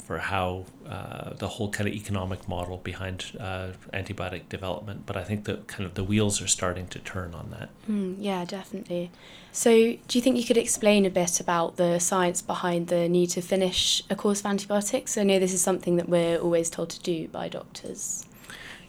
for 0.10 0.18
how 0.18 0.66
uh, 0.90 1.34
the 1.36 1.48
whole 1.48 1.70
kind 1.70 1.88
of 1.88 1.94
economic 1.94 2.50
model 2.50 2.78
behind 2.78 3.38
uh, 3.40 3.68
antibiotic 3.94 4.50
development. 4.50 5.06
But 5.06 5.16
I 5.16 5.24
think 5.24 5.44
that 5.44 5.68
kind 5.68 5.86
of 5.86 5.94
the 5.94 6.04
wheels 6.04 6.42
are 6.42 6.48
starting 6.48 6.88
to 6.88 6.98
turn 6.98 7.36
on 7.36 7.52
that. 7.52 7.70
Mm, 7.88 8.16
yeah, 8.18 8.44
definitely. 8.44 9.12
So, 9.52 9.70
do 9.70 10.18
you 10.18 10.22
think 10.22 10.36
you 10.38 10.46
could 10.46 10.58
explain 10.58 11.06
a 11.06 11.12
bit 11.12 11.40
about 11.40 11.78
the 11.78 12.00
science 12.00 12.42
behind 12.42 12.88
the 12.88 13.08
need 13.08 13.30
to 13.38 13.42
finish 13.42 14.02
a 14.10 14.16
course 14.16 14.40
of 14.40 14.48
antibiotics? 14.48 15.16
I 15.16 15.22
know 15.22 15.38
this 15.38 15.54
is 15.54 15.62
something 15.62 15.98
that 15.98 16.10
we're 16.10 16.40
always 16.40 16.72
told 16.72 16.90
to 16.90 17.00
do 17.02 17.28
by 17.28 17.48
doctors. 17.48 18.26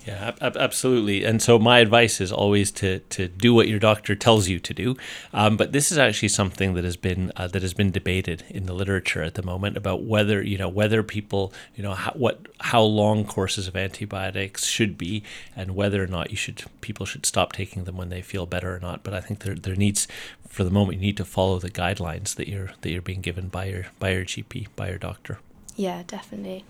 Yeah, 0.07 0.33
ab- 0.41 0.57
absolutely. 0.57 1.25
And 1.25 1.43
so 1.43 1.59
my 1.59 1.79
advice 1.79 2.21
is 2.21 2.33
always 2.33 2.71
to, 2.73 3.01
to 3.01 3.29
do 3.29 3.53
what 3.53 3.69
your 3.69 3.79
doctor 3.79 4.15
tells 4.15 4.49
you 4.49 4.59
to 4.59 4.75
do. 4.75 4.97
Um, 5.33 5.57
but 5.57 5.73
this 5.73 5.93
is 5.93 5.99
actually 5.99 6.29
something 6.29 6.75
that 6.75 6.85
has 6.85 6.97
been 6.97 7.33
uh, 7.37 7.49
that 7.49 7.63
has 7.63 7.75
been 7.75 7.91
debated 7.91 8.45
in 8.49 8.67
the 8.67 8.73
literature 8.73 9.23
at 9.23 9.35
the 9.35 9.43
moment 9.43 9.77
about 9.77 10.03
whether 10.03 10.43
you 10.43 10.57
know 10.57 10.69
whether 10.69 11.03
people 11.03 11.53
you 11.75 11.83
know 11.83 11.95
how, 11.95 12.13
what 12.13 12.47
how 12.61 12.83
long 12.83 13.25
courses 13.25 13.69
of 13.69 13.77
antibiotics 13.77 14.65
should 14.65 14.97
be 14.97 15.23
and 15.55 15.75
whether 15.75 16.03
or 16.03 16.07
not 16.07 16.31
you 16.31 16.37
should 16.37 16.63
people 16.81 17.05
should 17.05 17.27
stop 17.27 17.53
taking 17.53 17.85
them 17.85 17.97
when 17.97 18.09
they 18.09 18.23
feel 18.23 18.47
better 18.47 18.75
or 18.75 18.81
not. 18.81 19.03
But 19.03 19.15
I 19.15 19.21
think 19.21 19.41
there 19.41 19.55
there 19.55 19.77
needs 19.77 20.09
for 20.49 20.65
the 20.65 20.71
moment 20.71 20.99
you 20.99 21.07
need 21.07 21.17
to 21.19 21.25
follow 21.25 21.59
the 21.59 21.71
guidelines 21.71 22.35
that 22.37 22.49
you're 22.49 22.73
that 22.81 22.91
you're 22.91 23.03
being 23.03 23.21
given 23.21 23.49
by 23.49 23.67
your 23.67 23.87
by 23.99 24.13
your 24.13 24.25
GP 24.25 24.69
by 24.77 24.89
your 24.89 24.99
doctor. 24.99 25.39
Yeah, 25.77 26.03
definitely. 26.07 26.65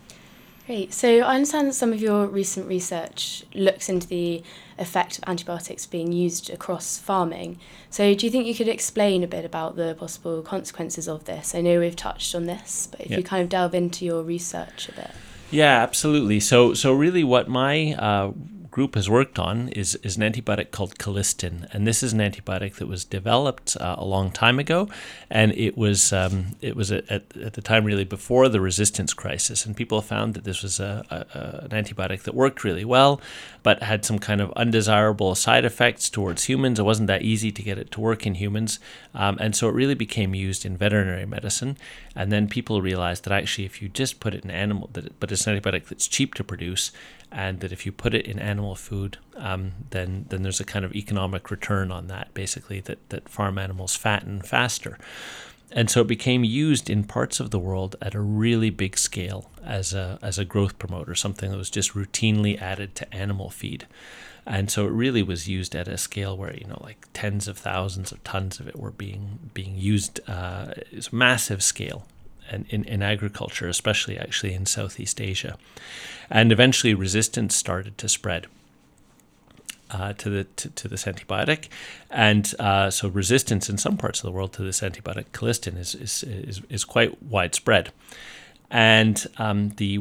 Great. 0.71 0.93
So 0.93 1.19
I 1.19 1.35
understand 1.35 1.67
that 1.67 1.73
some 1.73 1.91
of 1.91 1.99
your 1.99 2.27
recent 2.27 2.65
research 2.65 3.43
looks 3.53 3.89
into 3.89 4.07
the 4.07 4.41
effect 4.77 5.17
of 5.17 5.25
antibiotics 5.27 5.85
being 5.85 6.13
used 6.13 6.49
across 6.49 6.97
farming. 6.97 7.59
So 7.89 8.15
do 8.15 8.25
you 8.25 8.31
think 8.31 8.45
you 8.45 8.55
could 8.55 8.69
explain 8.69 9.21
a 9.21 9.27
bit 9.27 9.43
about 9.43 9.75
the 9.75 9.95
possible 9.95 10.41
consequences 10.41 11.09
of 11.09 11.25
this? 11.25 11.53
I 11.53 11.59
know 11.59 11.81
we've 11.81 11.97
touched 11.97 12.33
on 12.33 12.45
this, 12.45 12.87
but 12.89 13.01
if 13.01 13.11
you 13.11 13.21
kind 13.21 13.43
of 13.43 13.49
delve 13.49 13.75
into 13.75 14.05
your 14.05 14.23
research 14.23 14.87
a 14.87 14.93
bit. 14.93 15.11
Yeah, 15.49 15.83
absolutely. 15.83 16.39
So 16.39 16.73
so 16.73 16.93
really 16.93 17.25
what 17.25 17.49
my 17.49 17.91
uh, 17.95 18.31
group 18.71 18.95
has 18.95 19.09
worked 19.09 19.37
on 19.37 19.67
is, 19.69 19.95
is 19.95 20.15
an 20.15 20.23
antibiotic 20.23 20.71
called 20.71 20.97
colistin, 20.97 21.67
and 21.73 21.85
this 21.85 22.01
is 22.01 22.13
an 22.13 22.19
antibiotic 22.19 22.75
that 22.75 22.87
was 22.87 23.03
developed 23.03 23.75
uh, 23.79 23.95
a 23.97 24.05
long 24.05 24.31
time 24.31 24.57
ago, 24.59 24.87
and 25.29 25.51
it 25.51 25.77
was 25.77 26.13
um, 26.13 26.55
it 26.61 26.75
was 26.75 26.91
at, 26.91 27.09
at 27.11 27.53
the 27.53 27.61
time 27.61 27.83
really 27.83 28.05
before 28.05 28.47
the 28.47 28.61
resistance 28.61 29.13
crisis, 29.13 29.65
and 29.65 29.75
people 29.75 30.01
found 30.01 30.33
that 30.33 30.45
this 30.45 30.63
was 30.63 30.79
a, 30.79 31.05
a, 31.09 31.65
an 31.65 31.71
antibiotic 31.71 32.23
that 32.23 32.33
worked 32.33 32.63
really 32.63 32.85
well, 32.85 33.19
but 33.61 33.83
had 33.83 34.05
some 34.05 34.17
kind 34.17 34.39
of 34.39 34.51
undesirable 34.53 35.35
side 35.35 35.65
effects 35.65 36.09
towards 36.09 36.45
humans. 36.45 36.79
It 36.79 36.83
wasn't 36.83 37.07
that 37.07 37.21
easy 37.21 37.51
to 37.51 37.61
get 37.61 37.77
it 37.77 37.91
to 37.91 38.01
work 38.01 38.25
in 38.25 38.35
humans, 38.35 38.79
um, 39.13 39.37
and 39.41 39.53
so 39.53 39.67
it 39.67 39.75
really 39.75 39.95
became 39.95 40.33
used 40.33 40.65
in 40.65 40.77
veterinary 40.77 41.25
medicine, 41.25 41.77
and 42.15 42.31
then 42.31 42.47
people 42.47 42.81
realized 42.81 43.25
that 43.25 43.33
actually 43.33 43.65
if 43.65 43.81
you 43.81 43.89
just 43.89 44.21
put 44.21 44.33
it 44.33 44.45
in 44.45 44.49
animal, 44.49 44.89
that 44.93 45.19
but 45.19 45.29
it's 45.29 45.45
an 45.45 45.59
antibiotic 45.59 45.87
that's 45.87 46.07
cheap 46.07 46.33
to 46.35 46.43
produce 46.43 46.91
and 47.31 47.61
that 47.61 47.71
if 47.71 47.85
you 47.85 47.91
put 47.91 48.13
it 48.13 48.25
in 48.25 48.39
animal 48.39 48.75
food, 48.75 49.17
um, 49.37 49.71
then 49.91 50.25
then 50.29 50.43
there's 50.43 50.59
a 50.59 50.65
kind 50.65 50.83
of 50.83 50.93
economic 50.95 51.49
return 51.49 51.91
on 51.91 52.07
that. 52.07 52.33
Basically, 52.33 52.79
that 52.81 53.09
that 53.09 53.29
farm 53.29 53.57
animals 53.57 53.95
fatten 53.95 54.41
faster, 54.41 54.97
and 55.71 55.89
so 55.89 56.01
it 56.01 56.07
became 56.07 56.43
used 56.43 56.89
in 56.89 57.03
parts 57.03 57.39
of 57.39 57.51
the 57.51 57.59
world 57.59 57.95
at 58.01 58.13
a 58.13 58.19
really 58.19 58.69
big 58.69 58.97
scale 58.97 59.49
as 59.63 59.93
a 59.93 60.19
as 60.21 60.37
a 60.37 60.45
growth 60.45 60.77
promoter, 60.77 61.15
something 61.15 61.51
that 61.51 61.57
was 61.57 61.69
just 61.69 61.93
routinely 61.93 62.61
added 62.61 62.95
to 62.95 63.13
animal 63.13 63.49
feed. 63.49 63.87
And 64.45 64.71
so 64.71 64.87
it 64.87 64.91
really 64.91 65.21
was 65.21 65.47
used 65.47 65.75
at 65.75 65.87
a 65.87 65.97
scale 65.97 66.35
where 66.35 66.53
you 66.55 66.65
know, 66.65 66.79
like 66.81 67.07
tens 67.13 67.47
of 67.47 67.57
thousands 67.57 68.11
of 68.11 68.23
tons 68.23 68.59
of 68.59 68.67
it 68.67 68.77
were 68.77 68.91
being 68.91 69.51
being 69.53 69.75
used. 69.77 70.19
Uh, 70.27 70.73
it's 70.91 71.13
massive 71.13 71.63
scale, 71.63 72.05
in, 72.69 72.83
in 72.85 73.01
agriculture, 73.01 73.67
especially 73.67 74.17
actually 74.17 74.53
in 74.53 74.65
Southeast 74.65 75.19
Asia. 75.19 75.57
And 76.29 76.51
eventually 76.51 76.93
resistance 76.93 77.55
started 77.55 77.97
to 77.97 78.09
spread. 78.09 78.47
Uh, 79.89 80.13
to 80.13 80.29
the 80.29 80.43
to, 80.45 80.69
to, 80.69 80.87
this 80.87 81.03
antibiotic, 81.03 81.67
and 82.09 82.55
uh, 82.59 82.89
so 82.89 83.09
resistance 83.09 83.69
in 83.69 83.77
some 83.77 83.97
parts 83.97 84.19
of 84.19 84.23
the 84.23 84.31
world 84.31 84.53
to 84.53 84.63
this 84.63 84.79
antibiotic 84.79 85.25
colistin 85.33 85.77
is 85.77 85.93
is, 85.95 86.23
is, 86.23 86.61
is 86.69 86.85
quite 86.85 87.21
widespread, 87.21 87.91
and 88.69 89.27
um, 89.37 89.71
the 89.71 89.99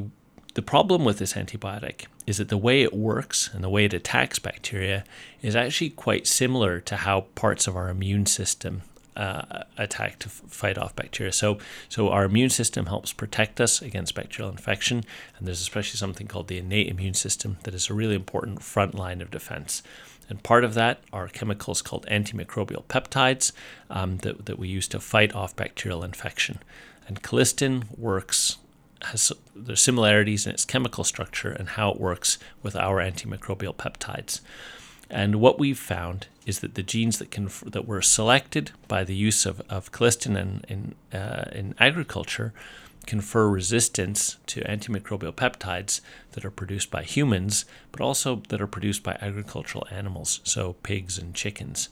the 0.54 0.62
problem 0.62 1.04
with 1.04 1.18
this 1.18 1.32
antibiotic 1.32 2.06
is 2.24 2.38
that 2.38 2.48
the 2.48 2.56
way 2.56 2.82
it 2.82 2.92
works 2.92 3.50
and 3.52 3.64
the 3.64 3.68
way 3.68 3.84
it 3.84 3.92
attacks 3.92 4.38
bacteria 4.38 5.04
is 5.42 5.56
actually 5.56 5.90
quite 5.90 6.26
similar 6.26 6.78
to 6.80 6.96
how 6.96 7.22
parts 7.34 7.66
of 7.66 7.76
our 7.76 7.88
immune 7.88 8.26
system 8.26 8.82
uh, 9.20 9.64
attack 9.76 10.18
to 10.18 10.28
f- 10.28 10.42
fight 10.48 10.78
off 10.78 10.96
bacteria. 10.96 11.30
So, 11.30 11.58
so 11.90 12.08
our 12.08 12.24
immune 12.24 12.48
system 12.48 12.86
helps 12.86 13.12
protect 13.12 13.60
us 13.60 13.82
against 13.82 14.14
bacterial 14.14 14.50
infection, 14.50 15.04
and 15.36 15.46
there's 15.46 15.60
especially 15.60 15.98
something 15.98 16.26
called 16.26 16.48
the 16.48 16.56
innate 16.56 16.88
immune 16.88 17.12
system 17.14 17.58
that 17.64 17.74
is 17.74 17.90
a 17.90 17.94
really 17.94 18.14
important 18.14 18.62
front 18.62 18.94
line 18.94 19.20
of 19.20 19.30
defense. 19.30 19.82
And 20.30 20.42
part 20.42 20.64
of 20.64 20.72
that 20.74 21.02
are 21.12 21.28
chemicals 21.28 21.82
called 21.82 22.06
antimicrobial 22.06 22.84
peptides 22.84 23.52
um, 23.90 24.18
that, 24.18 24.46
that 24.46 24.58
we 24.58 24.68
use 24.68 24.88
to 24.88 25.00
fight 25.00 25.34
off 25.34 25.54
bacterial 25.54 26.02
infection. 26.02 26.60
And 27.06 27.22
colistin 27.22 27.98
works 27.98 28.56
has 29.02 29.32
there's 29.54 29.80
similarities 29.80 30.46
in 30.46 30.52
its 30.52 30.64
chemical 30.64 31.04
structure 31.04 31.50
and 31.50 31.70
how 31.70 31.90
it 31.90 32.00
works 32.00 32.38
with 32.62 32.76
our 32.76 33.02
antimicrobial 33.02 33.74
peptides. 33.74 34.40
And 35.10 35.36
what 35.36 35.58
we've 35.58 35.78
found 35.78 36.28
is 36.46 36.60
that 36.60 36.74
the 36.74 36.82
genes 36.82 37.18
that 37.18 37.30
can 37.30 37.50
that 37.66 37.86
were 37.86 38.02
selected 38.02 38.72
by 38.88 39.04
the 39.04 39.14
use 39.14 39.46
of, 39.46 39.60
of 39.68 39.92
colistin 39.92 40.36
in 40.36 40.64
in, 40.68 41.18
uh, 41.18 41.44
in 41.52 41.74
agriculture 41.78 42.52
confer 43.06 43.48
resistance 43.48 44.36
to 44.46 44.60
antimicrobial 44.62 45.32
peptides 45.32 46.00
that 46.32 46.44
are 46.44 46.50
produced 46.50 46.90
by 46.90 47.02
humans, 47.02 47.64
but 47.92 48.00
also 48.00 48.42
that 48.48 48.60
are 48.60 48.66
produced 48.66 49.02
by 49.02 49.16
agricultural 49.20 49.86
animals, 49.90 50.40
so 50.44 50.74
pigs 50.82 51.18
and 51.18 51.34
chickens. 51.34 51.88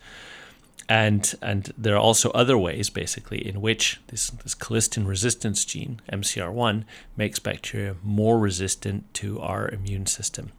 And 0.89 1.35
and 1.43 1.71
there 1.77 1.95
are 1.95 2.01
also 2.01 2.31
other 2.31 2.57
ways, 2.57 2.89
basically, 2.89 3.47
in 3.47 3.61
which 3.61 4.01
this 4.07 4.31
this 4.31 4.55
colistin 4.55 5.07
resistance 5.07 5.65
gene 5.67 6.01
MCR1 6.11 6.85
makes 7.15 7.39
bacteria 7.39 7.97
more 8.03 8.39
resistant 8.39 9.13
to 9.15 9.39
our 9.41 9.69
immune 9.69 10.07
system. 10.07 10.53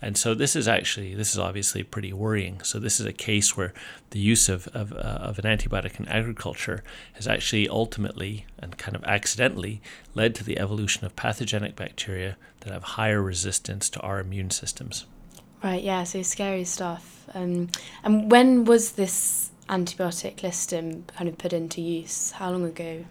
And 0.00 0.16
so 0.16 0.34
this 0.34 0.56
is 0.56 0.66
actually 0.66 1.14
this 1.14 1.32
is 1.32 1.38
obviously 1.38 1.82
pretty 1.82 2.14
worrying. 2.14 2.62
So 2.62 2.78
this 2.78 2.98
is 2.98 3.04
a 3.04 3.12
case 3.12 3.58
where 3.58 3.74
the 4.10 4.18
use 4.18 4.48
of 4.48 4.68
of, 4.68 4.92
uh, 4.92 4.96
of 4.96 5.38
an 5.38 5.44
antibiotic 5.44 6.00
in 6.00 6.08
agriculture 6.08 6.82
has 7.14 7.26
actually 7.26 7.68
ultimately 7.68 8.46
and 8.58 8.78
kind 8.78 8.96
of 8.96 9.04
accidentally 9.04 9.82
led 10.14 10.34
to 10.36 10.44
the 10.44 10.58
evolution 10.58 11.04
of 11.04 11.14
pathogenic 11.14 11.76
bacteria 11.76 12.36
that 12.60 12.72
have 12.72 12.82
higher 12.82 13.20
resistance 13.20 13.90
to 13.90 14.00
our 14.00 14.18
immune 14.20 14.50
systems. 14.50 15.04
Right, 15.62 15.82
yeah, 15.82 16.04
so 16.04 16.20
scary 16.22 16.64
stuff. 16.64 17.26
Um, 17.32 17.70
and 18.02 18.30
when 18.30 18.66
was 18.66 18.92
this 18.92 19.50
antibiotic 19.68 20.36
colistin 20.36 21.06
kind 21.08 21.28
of 21.28 21.38
put 21.38 21.52
into 21.52 21.80
use? 21.80 22.32
How 22.32 22.50
long 22.50 22.64
ago? 22.64 23.04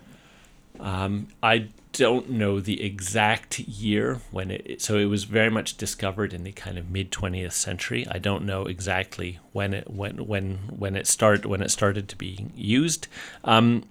Um, 0.79 1.27
I 1.41 1.69
don't 1.93 2.31
know 2.31 2.59
the 2.59 2.83
exact 2.83 3.59
year 3.59 4.19
when 4.31 4.49
it 4.49 4.81
so 4.81 4.97
it 4.97 5.05
was 5.05 5.25
very 5.25 5.49
much 5.49 5.77
discovered 5.77 6.33
in 6.33 6.43
the 6.43 6.51
kind 6.51 6.79
of 6.79 6.89
mid 6.89 7.11
20th 7.11 7.51
century 7.51 8.03
i 8.09 8.17
don't 8.17 8.43
know 8.43 8.65
exactly 8.65 9.39
when 9.51 9.75
it 9.75 9.87
when 9.89 10.25
when 10.25 10.55
when 10.75 10.95
it 10.95 11.05
started 11.05 11.45
when 11.45 11.61
it 11.61 11.69
started 11.69 12.09
to 12.09 12.15
be 12.15 12.47
used 12.55 13.07
um, 13.43 13.83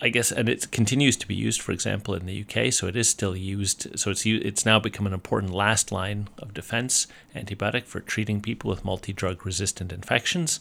I 0.00 0.08
guess, 0.08 0.30
and 0.32 0.48
it 0.48 0.70
continues 0.70 1.16
to 1.18 1.28
be 1.28 1.34
used, 1.34 1.60
for 1.60 1.72
example, 1.72 2.14
in 2.14 2.26
the 2.26 2.44
UK. 2.44 2.72
So 2.72 2.86
it 2.86 2.96
is 2.96 3.08
still 3.08 3.36
used. 3.36 3.98
So 3.98 4.10
it's 4.10 4.24
it's 4.26 4.66
now 4.66 4.78
become 4.78 5.06
an 5.06 5.12
important 5.12 5.52
last 5.52 5.92
line 5.92 6.28
of 6.38 6.54
defense 6.54 7.06
antibiotic 7.34 7.84
for 7.84 8.00
treating 8.00 8.40
people 8.40 8.70
with 8.70 8.84
multi-drug 8.84 9.44
resistant 9.46 9.92
infections, 9.92 10.60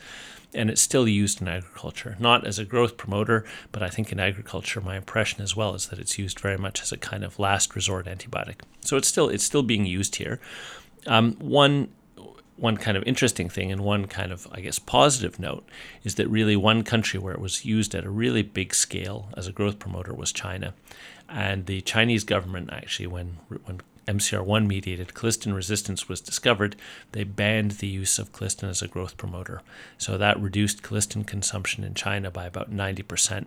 and 0.53 0.69
it's 0.69 0.81
still 0.81 1.07
used 1.07 1.41
in 1.41 1.47
agriculture, 1.47 2.15
not 2.19 2.45
as 2.45 2.59
a 2.59 2.65
growth 2.65 2.97
promoter, 2.97 3.45
but 3.71 3.83
I 3.83 3.89
think 3.89 4.11
in 4.11 4.19
agriculture, 4.19 4.81
my 4.81 4.97
impression 4.97 5.41
as 5.41 5.55
well 5.55 5.75
is 5.75 5.87
that 5.87 5.99
it's 5.99 6.17
used 6.17 6.39
very 6.39 6.57
much 6.57 6.81
as 6.81 6.91
a 6.91 6.97
kind 6.97 7.23
of 7.23 7.39
last 7.39 7.75
resort 7.75 8.05
antibiotic. 8.05 8.61
So 8.81 8.97
it's 8.97 9.07
still 9.07 9.29
it's 9.29 9.43
still 9.43 9.63
being 9.63 9.85
used 9.85 10.15
here. 10.15 10.39
Um, 11.07 11.33
one 11.39 11.89
one 12.59 12.77
kind 12.77 12.97
of 12.97 13.03
interesting 13.03 13.49
thing 13.49 13.71
and 13.71 13.81
one 13.81 14.05
kind 14.05 14.31
of, 14.31 14.47
I 14.51 14.61
guess, 14.61 14.79
positive 14.79 15.39
note 15.39 15.67
is 16.03 16.15
that 16.15 16.27
really 16.27 16.55
one 16.55 16.83
country 16.83 17.19
where 17.19 17.33
it 17.33 17.39
was 17.39 17.65
used 17.65 17.95
at 17.95 18.05
a 18.05 18.09
really 18.09 18.41
big 18.41 18.73
scale 18.73 19.29
as 19.37 19.47
a 19.47 19.51
growth 19.51 19.79
promoter 19.79 20.13
was 20.13 20.31
China. 20.31 20.73
And 21.27 21.65
the 21.65 21.81
Chinese 21.81 22.23
government 22.23 22.69
actually, 22.71 23.07
when, 23.07 23.37
when 23.65 23.81
MCR1 24.07 24.65
mediated 24.65 25.09
colistin 25.09 25.55
resistance 25.55 26.09
was 26.09 26.19
discovered, 26.19 26.75
they 27.11 27.23
banned 27.23 27.71
the 27.71 27.87
use 27.87 28.17
of 28.17 28.33
colistin 28.33 28.69
as 28.69 28.81
a 28.81 28.87
growth 28.87 29.17
promoter. 29.17 29.61
So 29.97 30.17
that 30.17 30.39
reduced 30.39 30.81
colistin 30.81 31.25
consumption 31.25 31.83
in 31.83 31.93
China 31.93 32.31
by 32.31 32.45
about 32.45 32.71
90%. 32.71 33.45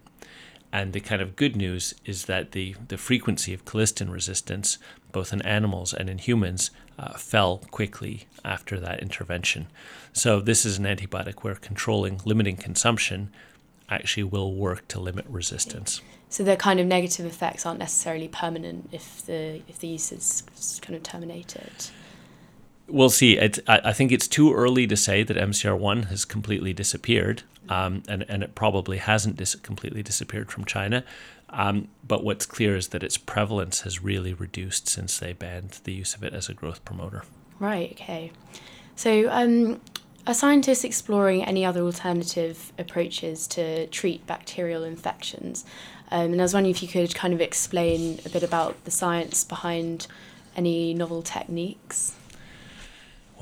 And 0.73 0.93
the 0.95 1.01
kind 1.01 1.21
of 1.21 1.37
good 1.37 1.55
news 1.55 1.95
is 2.07 2.25
that 2.25 2.53
the, 2.53 2.75
the 2.89 2.97
frequency 2.97 3.53
of 3.53 3.65
colistin 3.65 4.11
resistance, 4.11 4.79
both 5.13 5.33
in 5.33 5.43
animals 5.43 5.93
and 5.93 6.09
in 6.09 6.19
humans, 6.19 6.71
uh, 6.99 7.13
fell 7.19 7.59
quickly 7.71 8.27
after 8.45 8.81
that 8.81 9.01
intervention. 9.01 9.67
So, 10.13 10.41
this 10.41 10.65
is 10.65 10.79
an 10.79 10.85
antibiotic 10.85 11.41
where 11.41 11.55
controlling, 11.57 12.21
limiting 12.25 12.57
consumption 12.57 13.31
actually 13.91 14.25
will 14.25 14.55
work 14.55 14.89
to 14.89 15.01
limit 15.01 15.27
resistance. 15.29 16.01
So 16.33 16.43
the 16.43 16.57
kind 16.57 16.81
of 16.81 16.87
negative 16.87 17.27
effects 17.27 17.67
aren't 17.67 17.79
necessarily 17.79 18.27
permanent 18.27 18.89
if 18.91 19.27
the 19.27 19.61
if 19.69 19.79
the 19.81 19.89
use 19.89 20.11
is 20.13 20.43
kind 20.81 20.97
of 20.97 21.03
terminated. 21.03 21.71
We'll 22.93 23.09
see. 23.09 23.39
It, 23.39 23.59
I, 23.67 23.95
think 23.95 24.13
it's 24.13 24.29
too 24.29 24.53
early 24.53 24.87
to 24.87 24.99
say 24.99 25.23
that 25.23 25.35
MCR1 25.35 26.09
has 26.09 26.27
completely 26.27 26.75
disappeared, 26.75 27.43
um, 27.71 28.03
and 28.07 28.23
and 28.29 28.43
it 28.43 28.55
probably 28.55 28.99
hasn't 28.99 29.37
dis- 29.37 29.55
completely 29.55 30.03
disappeared 30.03 30.53
from 30.53 30.67
China. 30.67 31.03
Um, 31.49 31.89
but 32.07 32.23
what's 32.23 32.45
clear 32.45 32.77
is 32.77 32.89
that 32.89 33.03
its 33.03 33.17
prevalence 33.17 33.81
has 33.81 34.03
really 34.03 34.35
reduced 34.35 34.89
since 34.89 35.19
they 35.19 35.33
banned 35.33 35.81
the 35.85 35.95
use 35.95 36.15
of 36.15 36.23
it 36.23 36.35
as 36.35 36.51
a 36.51 36.55
growth 36.55 36.85
promoter. 36.85 37.25
Right, 37.59 37.93
okay. 37.93 38.31
So, 38.95 39.27
um, 39.31 39.81
are 40.27 40.35
scientists 40.35 40.85
exploring 40.85 41.43
any 41.45 41.65
other 41.65 41.81
alternative 41.81 42.75
approaches 42.79 43.47
to 43.49 43.87
treat 43.87 44.27
bacterial 44.27 44.85
infections? 44.85 45.65
Um, 46.11 46.33
and 46.33 46.43
I 46.43 46.45
was 46.45 46.53
wondering 46.53 46.75
if 46.75 46.83
you 46.83 46.89
could 46.89 47.15
kind 47.15 47.33
of 47.33 47.41
explain 47.41 48.21
a 48.27 48.29
bit 48.29 48.43
about 48.43 48.85
the 48.85 48.91
science 48.91 49.45
behind 49.45 50.09
any 50.55 50.93
novel 50.93 51.23
techniques. 51.23 52.17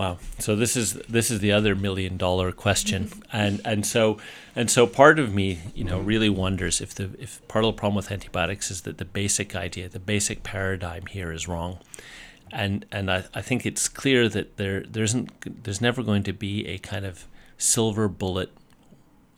Wow. 0.00 0.16
So 0.38 0.56
this 0.56 0.78
is 0.78 0.94
this 1.10 1.30
is 1.30 1.40
the 1.40 1.52
other 1.52 1.74
million 1.74 2.16
dollar 2.16 2.52
question, 2.52 3.10
and 3.30 3.60
and 3.66 3.84
so 3.84 4.16
and 4.56 4.70
so 4.70 4.86
part 4.86 5.18
of 5.18 5.34
me, 5.34 5.58
you 5.74 5.84
know, 5.84 6.00
really 6.00 6.30
wonders 6.30 6.80
if 6.80 6.94
the 6.94 7.10
if 7.18 7.46
part 7.48 7.66
of 7.66 7.74
the 7.74 7.78
problem 7.78 7.96
with 7.96 8.10
antibiotics 8.10 8.70
is 8.70 8.80
that 8.82 8.96
the 8.96 9.04
basic 9.04 9.54
idea, 9.54 9.90
the 9.90 9.98
basic 9.98 10.42
paradigm 10.42 11.04
here 11.04 11.30
is 11.30 11.46
wrong, 11.46 11.80
and 12.50 12.86
and 12.90 13.10
I, 13.10 13.24
I 13.34 13.42
think 13.42 13.66
it's 13.66 13.90
clear 13.90 14.26
that 14.30 14.56
there 14.56 14.80
there 14.84 15.04
isn't 15.04 15.64
there's 15.64 15.82
never 15.82 16.02
going 16.02 16.22
to 16.22 16.32
be 16.32 16.66
a 16.66 16.78
kind 16.78 17.04
of 17.04 17.26
silver 17.58 18.08
bullet 18.08 18.50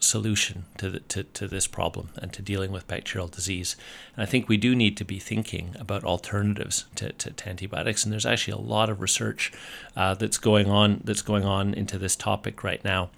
solution 0.02 0.64
to, 0.78 0.90
the, 0.90 1.00
to, 1.00 1.22
to 1.24 1.48
this 1.48 1.66
problem 1.66 2.10
and 2.16 2.32
to 2.32 2.42
dealing 2.42 2.72
with 2.72 2.86
bacterial 2.86 3.28
disease. 3.28 3.76
And 4.16 4.22
I 4.22 4.26
think 4.26 4.48
we 4.48 4.56
do 4.56 4.74
need 4.74 4.96
to 4.96 5.04
be 5.04 5.18
thinking 5.18 5.74
about 5.78 6.04
alternatives 6.04 6.84
to, 6.96 7.12
to, 7.12 7.30
to 7.30 7.48
antibiotics. 7.48 8.04
And 8.04 8.12
there's 8.12 8.26
actually 8.26 8.54
a 8.54 8.68
lot 8.68 8.90
of 8.90 9.00
research 9.00 9.52
uh, 9.96 10.14
that's 10.14 10.38
going 10.38 10.68
on 10.68 11.00
that's 11.04 11.22
going 11.22 11.44
on 11.44 11.74
into 11.74 11.98
this 11.98 12.16
topic 12.16 12.64
right 12.64 12.84
now. 12.84 13.10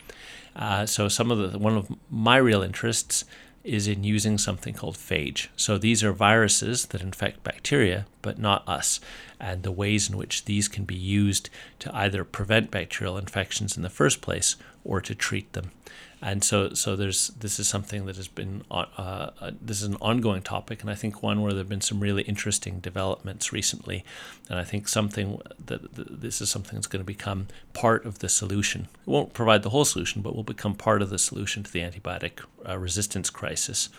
Uh, 0.57 0.87
so 0.87 1.09
some 1.09 1.31
of 1.31 1.53
the 1.53 1.59
one 1.59 1.77
of 1.77 1.89
my 2.11 2.37
real 2.37 2.63
interests 2.63 3.25
is 3.65 3.89
in 3.89 4.05
using 4.05 4.39
something 4.39 4.75
called 4.75 4.97
phage. 4.97 5.49
So 5.57 5.79
these 5.79 6.05
are 6.05 6.13
viruses 6.13 6.87
that 6.87 7.01
infect 7.01 7.43
bacteria, 7.43 8.07
but 8.25 8.39
not 8.39 8.69
us, 8.69 8.99
and 9.39 9.63
the 9.63 9.71
ways 9.71 10.11
in 10.11 10.17
which 10.17 10.47
these 10.47 10.67
can 10.67 10.85
be 10.85 10.97
used 10.97 11.49
to 11.79 11.95
either 11.95 12.25
prevent 12.25 12.73
bacterial 12.73 13.17
infections 13.17 13.77
in 13.77 13.85
the 13.85 13.89
first 13.91 14.21
place 14.21 14.57
or 14.83 15.01
to 15.01 15.15
treat 15.15 15.53
them 15.53 15.71
and 16.25 16.43
so 16.43 16.73
so 16.73 16.97
there's 16.97 17.29
this 17.29 17.61
is 17.61 17.69
something 17.69 18.07
that 18.07 18.17
has 18.17 18.29
been 18.29 18.65
uh, 18.71 18.87
uh, 18.97 19.51
this 19.61 19.83
is 19.83 19.89
an 19.89 19.97
ongoing 20.01 20.41
topic, 20.41 20.81
and 20.81 20.91
I 20.91 20.95
think 20.95 21.23
one 21.23 21.43
where 21.43 21.53
there've 21.53 21.69
been 21.69 21.83
some 21.83 22.01
really 22.01 22.23
interesting 22.23 22.81
developments 22.81 23.53
recently, 23.53 24.07
and 24.49 24.59
I 24.59 24.65
think 24.65 24.89
something 24.89 25.43
that, 25.67 25.95
that 25.97 26.23
this 26.23 26.41
is 26.41 26.49
something 26.49 26.77
that's 26.77 26.87
going 26.87 27.03
to 27.03 27.07
become 27.07 27.49
part 27.75 28.07
of 28.07 28.21
the 28.21 28.31
solution. 28.31 28.89
It 29.07 29.11
won't 29.11 29.35
provide 29.35 29.63
the 29.63 29.71
whole 29.71 29.85
solution, 29.85 30.23
but 30.23 30.35
will 30.35 30.45
become 30.45 30.75
part 30.75 31.03
of 31.03 31.11
the 31.11 31.19
solution 31.19 31.63
to 31.63 31.71
the 31.71 31.81
antibiotic 31.81 32.43
uh, 32.67 32.79
resistance 32.79 33.29
crisis. 33.29 33.91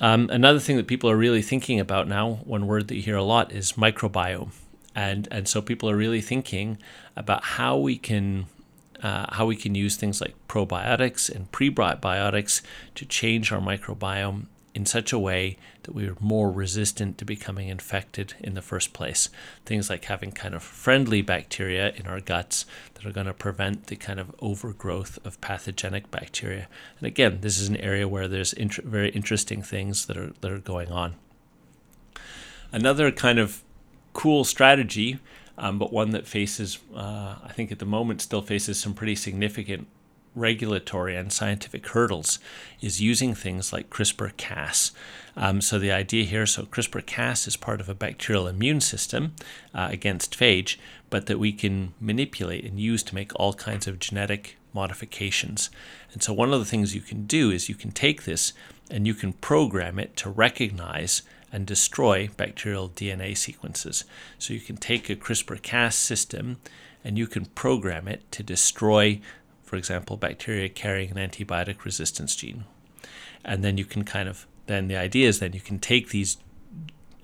Um, 0.00 0.28
another 0.30 0.58
thing 0.58 0.76
that 0.76 0.86
people 0.86 1.10
are 1.10 1.16
really 1.16 1.42
thinking 1.42 1.78
about 1.78 2.08
now, 2.08 2.40
one 2.44 2.66
word 2.66 2.88
that 2.88 2.96
you 2.96 3.02
hear 3.02 3.16
a 3.16 3.22
lot 3.22 3.52
is 3.52 3.72
microbiome. 3.72 4.50
And, 4.94 5.28
and 5.30 5.48
so 5.48 5.60
people 5.60 5.90
are 5.90 5.96
really 5.96 6.20
thinking 6.20 6.78
about 7.16 7.44
how 7.44 7.76
we 7.76 7.96
can 7.96 8.46
uh, 9.02 9.26
how 9.34 9.44
we 9.44 9.54
can 9.54 9.74
use 9.74 9.96
things 9.96 10.20
like 10.20 10.34
probiotics 10.48 11.28
and 11.28 11.52
prebiotics 11.52 12.62
to 12.94 13.04
change 13.04 13.52
our 13.52 13.60
microbiome 13.60 14.46
in 14.74 14.86
such 14.86 15.12
a 15.12 15.18
way 15.18 15.58
that 15.84 15.94
we 15.94 16.06
are 16.06 16.16
more 16.20 16.50
resistant 16.50 17.18
to 17.18 17.24
becoming 17.24 17.68
infected 17.68 18.34
in 18.40 18.54
the 18.54 18.62
first 18.62 18.92
place. 18.92 19.28
Things 19.64 19.88
like 19.88 20.04
having 20.04 20.32
kind 20.32 20.54
of 20.54 20.62
friendly 20.62 21.22
bacteria 21.22 21.92
in 21.94 22.06
our 22.06 22.20
guts 22.20 22.66
that 22.94 23.06
are 23.06 23.12
going 23.12 23.26
to 23.26 23.34
prevent 23.34 23.86
the 23.86 23.96
kind 23.96 24.20
of 24.20 24.34
overgrowth 24.40 25.18
of 25.24 25.40
pathogenic 25.40 26.10
bacteria. 26.10 26.68
And 26.98 27.06
again, 27.06 27.38
this 27.40 27.58
is 27.58 27.68
an 27.68 27.76
area 27.76 28.08
where 28.08 28.28
there's 28.28 28.52
very 28.52 29.10
interesting 29.10 29.62
things 29.62 30.06
that 30.06 30.16
are 30.16 30.32
that 30.40 30.50
are 30.50 30.58
going 30.58 30.90
on. 30.90 31.14
Another 32.72 33.10
kind 33.12 33.38
of 33.38 33.62
cool 34.12 34.44
strategy 34.44 35.18
um, 35.56 35.78
but 35.78 35.92
one 35.92 36.10
that 36.10 36.26
faces, 36.26 36.78
uh, 36.94 37.36
I 37.42 37.52
think 37.52 37.70
at 37.70 37.78
the 37.78 37.86
moment, 37.86 38.20
still 38.20 38.42
faces 38.42 38.78
some 38.78 38.94
pretty 38.94 39.14
significant 39.14 39.86
regulatory 40.34 41.16
and 41.16 41.32
scientific 41.32 41.86
hurdles 41.88 42.38
is 42.80 43.00
using 43.00 43.34
things 43.34 43.72
like 43.72 43.90
CRISPR 43.90 44.36
Cas. 44.36 44.92
Um, 45.36 45.60
so, 45.60 45.78
the 45.78 45.92
idea 45.92 46.24
here 46.24 46.46
so 46.46 46.64
CRISPR 46.64 47.04
Cas 47.06 47.46
is 47.46 47.56
part 47.56 47.80
of 47.80 47.88
a 47.88 47.94
bacterial 47.94 48.46
immune 48.46 48.80
system 48.80 49.34
uh, 49.74 49.88
against 49.90 50.38
phage, 50.38 50.76
but 51.10 51.26
that 51.26 51.38
we 51.38 51.52
can 51.52 51.94
manipulate 52.00 52.64
and 52.64 52.78
use 52.78 53.02
to 53.04 53.14
make 53.14 53.32
all 53.36 53.54
kinds 53.54 53.86
of 53.86 53.98
genetic 53.98 54.56
modifications. 54.72 55.70
And 56.12 56.22
so, 56.22 56.32
one 56.32 56.52
of 56.52 56.60
the 56.60 56.66
things 56.66 56.94
you 56.94 57.00
can 57.00 57.26
do 57.26 57.50
is 57.50 57.68
you 57.68 57.74
can 57.74 57.90
take 57.90 58.24
this 58.24 58.52
and 58.90 59.06
you 59.06 59.14
can 59.14 59.32
program 59.32 59.98
it 59.98 60.16
to 60.16 60.30
recognize 60.30 61.22
and 61.54 61.66
destroy 61.66 62.28
bacterial 62.36 62.88
DNA 62.88 63.36
sequences. 63.36 64.04
So 64.40 64.52
you 64.52 64.60
can 64.60 64.76
take 64.76 65.08
a 65.08 65.14
CRISPR 65.14 65.62
Cas 65.62 65.94
system 65.94 66.58
and 67.04 67.16
you 67.16 67.28
can 67.28 67.44
program 67.46 68.08
it 68.08 68.28
to 68.32 68.42
destroy, 68.42 69.20
for 69.74 69.78
example, 69.78 70.16
bacteria 70.16 70.68
carrying 70.68 71.10
an 71.10 71.16
antibiotic 71.16 71.84
resistance 71.84 72.36
gene. 72.36 72.62
And 73.44 73.64
then 73.64 73.76
you 73.76 73.84
can 73.84 74.04
kind 74.04 74.28
of, 74.28 74.46
then 74.66 74.86
the 74.86 74.96
idea 74.96 75.26
is 75.28 75.40
then 75.40 75.52
you 75.52 75.60
can 75.60 75.80
take 75.80 76.10
these 76.10 76.36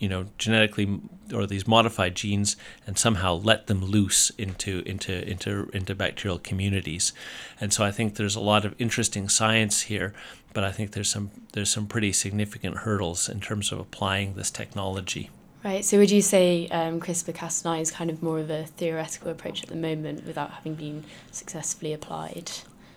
you 0.00 0.08
know 0.08 0.26
genetically 0.36 0.98
or 1.32 1.46
these 1.46 1.68
modified 1.68 2.16
genes 2.16 2.56
and 2.88 2.98
somehow 2.98 3.34
let 3.34 3.68
them 3.68 3.84
loose 3.84 4.30
into 4.30 4.82
into 4.86 5.12
into 5.30 5.70
into 5.72 5.94
bacterial 5.94 6.38
communities 6.38 7.12
and 7.60 7.70
so 7.72 7.84
i 7.84 7.90
think 7.90 8.14
there's 8.14 8.34
a 8.34 8.40
lot 8.40 8.64
of 8.64 8.74
interesting 8.78 9.28
science 9.28 9.82
here 9.82 10.14
but 10.54 10.64
i 10.64 10.72
think 10.72 10.92
there's 10.92 11.10
some 11.10 11.30
there's 11.52 11.70
some 11.70 11.86
pretty 11.86 12.12
significant 12.12 12.78
hurdles 12.78 13.28
in 13.28 13.40
terms 13.40 13.70
of 13.72 13.78
applying 13.78 14.34
this 14.34 14.50
technology 14.50 15.28
Right. 15.62 15.84
So 15.84 15.98
would 15.98 16.10
you 16.10 16.22
say 16.22 16.68
um, 16.68 17.00
CRISPR-Cas9 17.00 17.80
is 17.82 17.90
kind 17.90 18.10
of 18.10 18.22
more 18.22 18.38
of 18.38 18.48
a 18.48 18.64
theoretical 18.64 19.30
approach 19.30 19.62
at 19.62 19.68
the 19.68 19.76
moment 19.76 20.26
without 20.26 20.50
having 20.50 20.74
been 20.74 21.04
successfully 21.32 21.92
applied? 21.92 22.50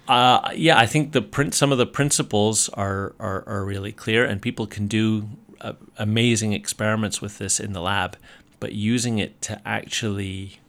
Uh, 0.08 0.50
yeah, 0.56 0.78
I 0.78 0.86
think 0.86 1.12
the 1.12 1.22
print, 1.22 1.54
some 1.54 1.72
of 1.72 1.78
the 1.78 1.86
principles 1.86 2.70
are, 2.70 3.16
are, 3.20 3.44
are 3.48 3.66
really 3.66 3.92
clear, 3.92 4.26
and 4.26 4.42
people 4.42 4.66
can 4.66 4.88
do 4.88 5.28
uh, 5.60 5.74
amazing 5.98 6.54
experiments 6.54 7.22
with 7.22 7.38
this 7.38 7.60
in 7.60 7.74
the 7.74 7.82
lab, 7.82 8.18
but 8.60 8.74
using 8.74 9.18
it 9.18 9.42
to 9.42 9.62
actually 9.66 10.60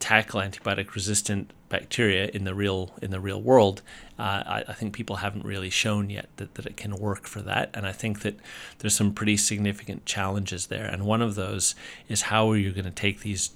tackle 0.00 0.40
antibiotic 0.40 0.94
resistant 0.94 1.52
bacteria 1.68 2.26
in 2.34 2.44
the 2.44 2.54
real 2.54 2.92
in 3.00 3.10
the 3.10 3.20
real 3.20 3.40
world, 3.40 3.82
uh, 4.18 4.42
I, 4.44 4.64
I, 4.66 4.72
think 4.72 4.92
people 4.92 5.16
haven't 5.16 5.44
really 5.44 5.70
shown 5.70 6.10
yet 6.10 6.28
that, 6.36 6.56
that 6.56 6.66
it 6.66 6.76
can 6.76 6.96
work 6.96 7.26
for 7.26 7.40
that. 7.42 7.70
And 7.74 7.86
I 7.86 7.92
think 7.92 8.22
that 8.22 8.38
there's 8.78 8.96
some 8.96 9.12
pretty 9.14 9.36
significant 9.36 10.04
challenges 10.04 10.66
there. 10.66 10.86
And 10.86 11.06
one 11.06 11.22
of 11.22 11.36
those 11.36 11.76
is 12.08 12.22
how 12.22 12.50
are 12.50 12.56
you 12.56 12.72
going 12.72 12.86
to 12.86 12.90
take 12.90 13.20
these 13.20 13.50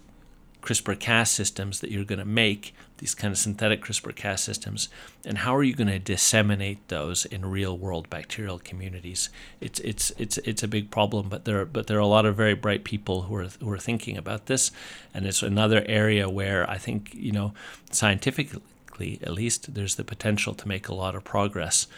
CRISPR 0.65 0.99
Cas 0.99 1.31
systems 1.31 1.81
that 1.81 1.91
you're 1.91 2.05
going 2.05 2.19
to 2.19 2.25
make, 2.25 2.75
these 2.97 3.15
kind 3.15 3.31
of 3.31 3.37
synthetic 3.37 3.85
CRISPR 3.85 4.17
Cas 4.17 4.43
systems, 4.43 4.89
and 5.23 5.39
how 5.39 5.55
are 5.55 5.63
you 5.63 5.75
going 5.75 5.89
to 5.89 5.99
disseminate 5.99 6.89
those 6.89 7.27
in 7.27 7.45
real 7.45 7.77
world 7.77 8.09
bacterial 8.09 8.59
communities? 8.59 9.29
It's 9.61 9.79
it's 9.81 10.11
it's 10.17 10.39
it's 10.39 10.63
a 10.63 10.69
big 10.69 10.91
problem, 10.91 11.29
but 11.29 11.45
there 11.45 11.61
are, 11.61 11.67
but 11.67 11.87
there 11.87 11.99
are 11.99 12.01
a 12.01 12.07
lot 12.07 12.25
of 12.25 12.35
very 12.35 12.55
bright 12.55 12.83
people 12.83 13.23
who 13.23 13.37
are 13.37 13.49
who 13.61 13.71
are 13.71 13.79
thinking 13.79 14.17
about 14.17 14.47
this, 14.47 14.71
and 15.13 15.27
it's 15.27 15.43
another 15.43 15.85
area 15.87 16.31
where 16.31 16.69
I 16.69 16.79
think 16.79 17.13
you 17.15 17.33
know 17.33 17.53
scientifically 17.91 19.19
at 19.23 19.33
least 19.33 19.75
there's 19.75 19.97
the 19.97 20.05
potential 20.05 20.55
to 20.55 20.67
make 20.67 20.89
a 20.89 20.95
lot 20.95 21.15
of 21.15 21.25
progress. 21.25 21.89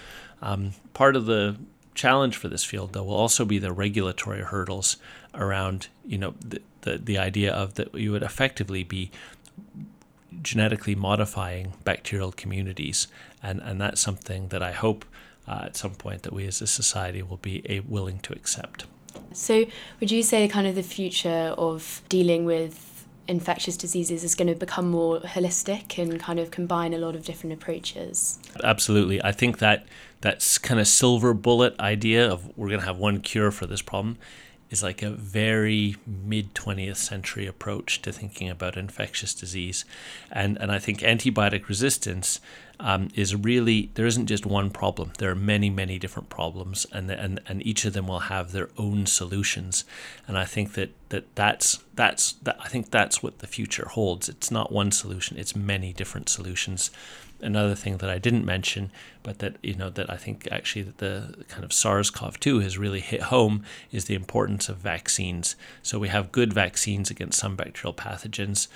Um, 0.42 0.72
part 0.92 1.14
of 1.14 1.26
the 1.26 1.56
challenge 1.96 2.36
for 2.36 2.48
this 2.48 2.64
field, 2.64 2.92
though, 2.92 3.02
will 3.02 3.14
also 3.14 3.44
be 3.44 3.58
the 3.58 3.72
regulatory 3.72 4.42
hurdles 4.42 4.96
around, 5.34 5.88
you 6.06 6.18
know, 6.18 6.34
the, 6.40 6.62
the, 6.82 6.98
the 6.98 7.18
idea 7.18 7.52
of 7.52 7.74
that 7.74 7.94
you 7.94 8.12
would 8.12 8.22
effectively 8.22 8.84
be 8.84 9.10
genetically 10.42 10.94
modifying 10.94 11.72
bacterial 11.84 12.30
communities, 12.32 13.08
and 13.42 13.60
and 13.60 13.80
that's 13.80 14.00
something 14.00 14.48
that 14.48 14.62
I 14.62 14.72
hope 14.72 15.04
uh, 15.48 15.62
at 15.64 15.76
some 15.76 15.94
point 15.94 16.22
that 16.22 16.32
we 16.32 16.46
as 16.46 16.60
a 16.60 16.66
society 16.66 17.22
will 17.22 17.38
be 17.38 17.62
a, 17.68 17.80
willing 17.80 18.18
to 18.20 18.32
accept. 18.32 18.86
So, 19.32 19.64
would 20.00 20.10
you 20.10 20.22
say 20.22 20.46
kind 20.48 20.66
of 20.66 20.74
the 20.74 20.82
future 20.82 21.54
of 21.56 22.02
dealing 22.08 22.44
with 22.44 22.95
infectious 23.28 23.76
diseases 23.76 24.24
is 24.24 24.34
going 24.34 24.48
to 24.48 24.54
become 24.54 24.90
more 24.90 25.20
holistic 25.20 25.98
and 26.02 26.18
kind 26.20 26.38
of 26.38 26.50
combine 26.50 26.94
a 26.94 26.98
lot 26.98 27.14
of 27.14 27.24
different 27.24 27.52
approaches? 27.52 28.38
Absolutely, 28.62 29.22
I 29.22 29.32
think 29.32 29.58
that 29.58 29.86
that's 30.20 30.58
kind 30.58 30.80
of 30.80 30.88
silver 30.88 31.34
bullet 31.34 31.78
idea 31.78 32.30
of 32.30 32.56
we're 32.56 32.68
going 32.68 32.80
to 32.80 32.86
have 32.86 32.98
one 32.98 33.20
cure 33.20 33.50
for 33.50 33.66
this 33.66 33.82
problem 33.82 34.18
is 34.70 34.82
like 34.82 35.02
a 35.02 35.10
very 35.10 35.96
mid 36.06 36.54
20th 36.54 36.96
century 36.96 37.46
approach 37.46 38.02
to 38.02 38.12
thinking 38.12 38.48
about 38.48 38.76
infectious 38.76 39.34
disease. 39.34 39.84
And, 40.32 40.56
and 40.60 40.72
I 40.72 40.78
think 40.78 41.00
antibiotic 41.00 41.68
resistance 41.68 42.40
um, 42.78 43.08
is 43.14 43.34
really, 43.34 43.90
there 43.94 44.06
isn't 44.06 44.26
just 44.26 44.44
one 44.46 44.70
problem. 44.70 45.12
There 45.18 45.30
are 45.30 45.36
many, 45.36 45.70
many 45.70 45.98
different 45.98 46.28
problems, 46.28 46.86
and, 46.92 47.10
and, 47.10 47.40
and 47.46 47.66
each 47.66 47.84
of 47.84 47.92
them 47.92 48.06
will 48.06 48.20
have 48.20 48.52
their 48.52 48.68
own 48.76 49.06
solutions. 49.06 49.84
And 50.26 50.36
I 50.36 50.44
think 50.44 50.74
that, 50.74 50.90
that 51.08 51.34
that's, 51.34 51.82
that's, 51.94 52.32
that, 52.42 52.56
I 52.60 52.68
think 52.68 52.90
that's 52.90 53.22
what 53.22 53.38
the 53.38 53.46
future 53.46 53.88
holds. 53.88 54.28
It's 54.28 54.50
not 54.50 54.72
one 54.72 54.90
solution, 54.90 55.38
it's 55.38 55.56
many 55.56 55.92
different 55.92 56.28
solutions 56.28 56.90
another 57.40 57.74
thing 57.74 57.98
that 57.98 58.10
I 58.10 58.18
didn't 58.18 58.44
mention, 58.44 58.90
but 59.22 59.38
that 59.40 59.56
you 59.62 59.74
know 59.74 59.90
that 59.90 60.10
I 60.10 60.16
think 60.16 60.48
actually 60.50 60.82
that 60.82 60.98
the 60.98 61.44
kind 61.48 61.64
of 61.64 61.72
SARS-CoV-2 61.72 62.62
has 62.62 62.78
really 62.78 63.00
hit 63.00 63.22
home 63.22 63.64
is 63.92 64.06
the 64.06 64.14
importance 64.14 64.68
of 64.68 64.78
vaccines. 64.78 65.56
So 65.82 65.98
we 65.98 66.08
have 66.08 66.32
good 66.32 66.52
vaccines 66.52 67.10
against 67.10 67.38
some 67.38 67.56
bacterial 67.56 67.94
pathogens, 67.94 68.68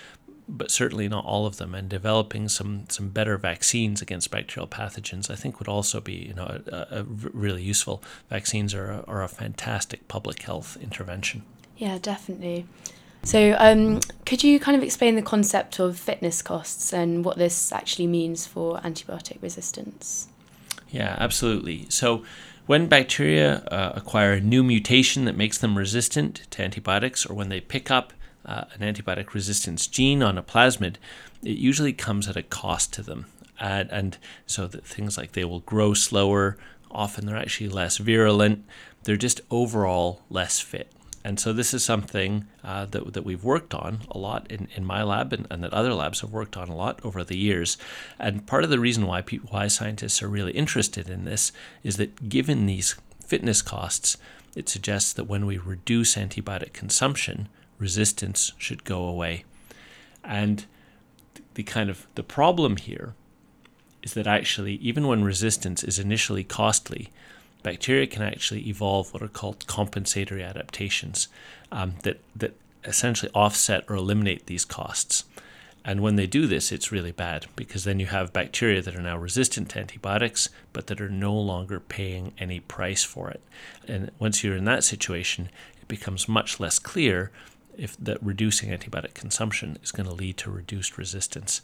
but 0.56 0.70
certainly 0.70 1.08
not 1.08 1.24
all 1.24 1.46
of 1.46 1.56
them. 1.56 1.74
And 1.74 1.88
developing 1.88 2.48
some 2.48 2.84
some 2.88 3.08
better 3.08 3.38
vaccines 3.38 4.02
against 4.02 4.30
bacterial 4.30 4.68
pathogens, 4.68 5.30
I 5.30 5.36
think, 5.36 5.58
would 5.58 5.68
also 5.68 6.00
be 6.00 6.14
you 6.14 6.34
know 6.34 6.60
a, 6.66 7.00
a 7.00 7.02
really 7.04 7.62
useful. 7.62 8.02
Vaccines 8.28 8.74
are 8.74 8.90
a, 8.90 9.04
are 9.06 9.22
a 9.22 9.28
fantastic 9.28 10.08
public 10.08 10.42
health 10.42 10.76
intervention. 10.80 11.42
Yeah, 11.76 11.98
definitely. 12.00 12.66
So, 13.22 13.54
um, 13.58 14.00
could 14.24 14.42
you 14.42 14.58
kind 14.58 14.76
of 14.76 14.82
explain 14.82 15.14
the 15.14 15.22
concept 15.22 15.78
of 15.78 15.98
fitness 15.98 16.40
costs 16.40 16.92
and 16.92 17.24
what 17.24 17.36
this 17.36 17.70
actually 17.70 18.06
means 18.06 18.46
for 18.46 18.78
antibiotic 18.78 19.42
resistance? 19.42 20.28
Yeah, 20.90 21.16
absolutely. 21.18 21.86
So, 21.90 22.24
when 22.66 22.86
bacteria 22.86 23.58
uh, 23.70 23.92
acquire 23.94 24.34
a 24.34 24.40
new 24.40 24.62
mutation 24.62 25.26
that 25.26 25.36
makes 25.36 25.58
them 25.58 25.76
resistant 25.76 26.46
to 26.50 26.62
antibiotics, 26.62 27.26
or 27.26 27.34
when 27.34 27.50
they 27.50 27.60
pick 27.60 27.90
up 27.90 28.12
uh, 28.50 28.64
an 28.74 28.80
antibiotic 28.80 29.32
resistance 29.32 29.86
gene 29.86 30.22
on 30.22 30.36
a 30.36 30.42
plasmid, 30.42 30.96
it 31.42 31.56
usually 31.56 31.92
comes 31.92 32.26
at 32.28 32.36
a 32.36 32.42
cost 32.42 32.92
to 32.94 33.02
them. 33.02 33.26
And, 33.60 33.90
and 33.90 34.18
so 34.46 34.66
that 34.66 34.84
things 34.84 35.16
like 35.16 35.32
they 35.32 35.44
will 35.44 35.60
grow 35.60 35.94
slower, 35.94 36.56
often 36.90 37.26
they're 37.26 37.36
actually 37.36 37.68
less 37.68 37.98
virulent, 37.98 38.64
they're 39.04 39.16
just 39.16 39.40
overall 39.50 40.22
less 40.30 40.58
fit. 40.58 40.90
And 41.22 41.38
so 41.38 41.52
this 41.52 41.74
is 41.74 41.84
something 41.84 42.46
uh, 42.64 42.86
that, 42.86 43.12
that 43.12 43.24
we've 43.24 43.44
worked 43.44 43.74
on 43.74 44.00
a 44.10 44.18
lot 44.18 44.50
in, 44.50 44.68
in 44.74 44.84
my 44.84 45.02
lab 45.02 45.32
and, 45.32 45.46
and 45.50 45.62
that 45.62 45.72
other 45.72 45.92
labs 45.92 46.22
have 46.22 46.32
worked 46.32 46.56
on 46.56 46.68
a 46.68 46.74
lot 46.74 46.98
over 47.04 47.22
the 47.22 47.36
years. 47.36 47.76
And 48.18 48.46
part 48.46 48.64
of 48.64 48.70
the 48.70 48.80
reason 48.80 49.06
why, 49.06 49.20
people, 49.20 49.50
why 49.50 49.68
scientists 49.68 50.22
are 50.22 50.28
really 50.28 50.52
interested 50.52 51.08
in 51.08 51.26
this 51.26 51.52
is 51.84 51.98
that 51.98 52.30
given 52.30 52.66
these 52.66 52.96
fitness 53.24 53.60
costs, 53.62 54.16
it 54.56 54.68
suggests 54.68 55.12
that 55.12 55.24
when 55.24 55.46
we 55.46 55.58
reduce 55.58 56.16
antibiotic 56.16 56.72
consumption, 56.72 57.48
resistance 57.80 58.52
should 58.58 58.84
go 58.84 59.04
away. 59.04 59.44
And 60.22 60.66
the 61.54 61.62
kind 61.64 61.90
of 61.90 62.06
the 62.14 62.22
problem 62.22 62.76
here 62.76 63.14
is 64.02 64.14
that 64.14 64.26
actually 64.26 64.74
even 64.74 65.06
when 65.06 65.24
resistance 65.24 65.82
is 65.82 65.98
initially 65.98 66.44
costly, 66.44 67.08
bacteria 67.62 68.06
can 68.06 68.22
actually 68.22 68.68
evolve 68.68 69.12
what 69.12 69.22
are 69.22 69.28
called 69.28 69.66
compensatory 69.66 70.42
adaptations 70.42 71.28
um, 71.72 71.94
that, 72.02 72.20
that 72.36 72.54
essentially 72.84 73.30
offset 73.34 73.84
or 73.88 73.96
eliminate 73.96 74.46
these 74.46 74.64
costs. 74.64 75.24
And 75.84 76.02
when 76.02 76.16
they 76.16 76.26
do 76.26 76.46
this, 76.46 76.72
it's 76.72 76.92
really 76.92 77.12
bad 77.12 77.46
because 77.56 77.84
then 77.84 78.00
you 78.00 78.06
have 78.06 78.32
bacteria 78.34 78.82
that 78.82 78.94
are 78.94 79.02
now 79.02 79.16
resistant 79.16 79.70
to 79.70 79.78
antibiotics, 79.78 80.50
but 80.72 80.88
that 80.88 81.00
are 81.00 81.08
no 81.08 81.34
longer 81.34 81.80
paying 81.80 82.32
any 82.38 82.60
price 82.60 83.02
for 83.02 83.30
it. 83.30 83.40
And 83.88 84.10
once 84.18 84.44
you're 84.44 84.56
in 84.56 84.64
that 84.66 84.84
situation, 84.84 85.48
it 85.80 85.88
becomes 85.88 86.28
much 86.28 86.60
less 86.60 86.78
clear 86.78 87.30
if 87.80 87.96
that 87.96 88.22
reducing 88.22 88.70
antibiotic 88.70 89.14
consumption 89.14 89.78
is 89.82 89.92
going 89.92 90.08
to 90.08 90.14
lead 90.14 90.36
to 90.38 90.50
reduced 90.50 90.98
resistance 90.98 91.62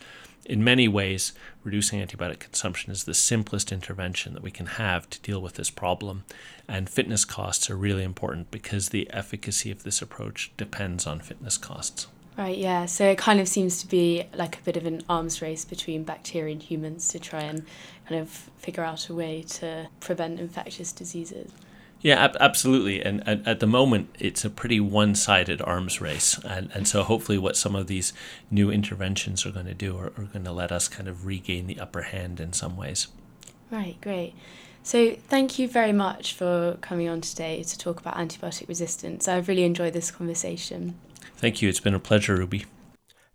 in 0.49 0.63
many 0.63 0.89
ways, 0.89 1.33
reducing 1.65 2.05
antibiotic 2.05 2.39
consumption 2.39 2.93
is 2.93 3.05
the 3.05 3.15
simplest 3.15 3.73
intervention 3.73 4.33
that 4.35 4.43
we 4.43 4.51
can 4.51 4.67
have 4.67 5.11
to 5.11 5.21
deal 5.21 5.41
with 5.41 5.55
this 5.55 5.71
problem. 5.71 6.25
And 6.69 6.89
fitness 6.89 7.25
costs 7.25 7.69
are 7.69 7.77
really 7.77 8.05
important 8.05 8.51
because 8.51 8.89
the 8.89 9.11
efficacy 9.13 9.71
of 9.71 9.83
this 9.83 10.01
approach 10.01 10.53
depends 10.57 11.07
on 11.07 11.21
fitness 11.21 11.59
costs. 11.59 12.07
Right, 12.39 12.57
yeah. 12.57 12.85
So 12.87 13.09
it 13.09 13.19
kind 13.19 13.41
of 13.41 13.49
seems 13.49 13.81
to 13.81 13.89
be 13.89 14.25
like 14.35 14.59
a 14.59 14.63
bit 14.63 14.77
of 14.77 14.85
an 14.85 15.03
arms 15.09 15.41
race 15.41 15.65
between 15.65 16.05
bacteria 16.05 16.53
and 16.53 16.63
humans 16.63 17.09
to 17.09 17.19
try 17.19 17.41
and 17.41 17.65
kind 18.09 18.21
of 18.21 18.29
figure 18.59 18.85
out 18.85 19.09
a 19.09 19.15
way 19.15 19.43
to 19.43 19.89
prevent 20.01 20.39
infectious 20.39 20.93
diseases. 20.93 21.51
Yeah, 22.01 22.23
ab- 22.23 22.37
absolutely. 22.39 23.03
And, 23.03 23.23
and, 23.27 23.47
at 23.47 23.61
the 23.61 23.67
moment, 23.67 24.15
it's 24.19 24.45
a 24.45 24.51
pretty 24.51 24.81
one 24.81 25.15
sided 25.15 25.61
arms 25.63 26.01
race. 26.01 26.39
And, 26.45 26.71
and 26.75 26.87
so 26.87 27.03
hopefully, 27.03 27.39
what 27.39 27.57
some 27.57 27.75
of 27.75 27.87
these 27.87 28.13
new 28.51 28.71
interventions 28.71 29.47
are 29.47 29.51
going 29.51 29.67
to 29.67 29.75
do 29.75 29.97
are, 29.97 30.13
are 30.17 30.29
going 30.33 30.45
to 30.45 30.53
let 30.53 30.71
us 30.71 30.89
kind 30.89 31.09
of 31.09 31.27
regain 31.27 31.67
the 31.67 31.81
upper 31.81 32.03
hand 32.03 32.39
in 32.39 32.53
some 32.53 32.77
ways. 32.77 33.09
Right, 33.71 34.01
great. 34.01 34.35
So, 34.83 35.17
thank 35.17 35.59
you 35.59 35.67
very 35.69 35.93
much 35.93 36.35
for 36.35 36.79
coming 36.81 37.09
on 37.09 37.21
today 37.21 37.63
to 37.63 37.79
talk 37.79 37.99
about 37.99 38.15
antibiotic 38.15 38.69
resistance. 38.69 39.27
I've 39.27 39.49
really 39.49 39.65
enjoyed 39.65 39.95
this 39.95 40.11
conversation. 40.11 40.97
Thank 41.37 41.61
you. 41.61 41.69
It's 41.69 41.81
been 41.81 41.95
a 41.95 42.01
pleasure, 42.01 42.37
Ruby. 42.37 42.67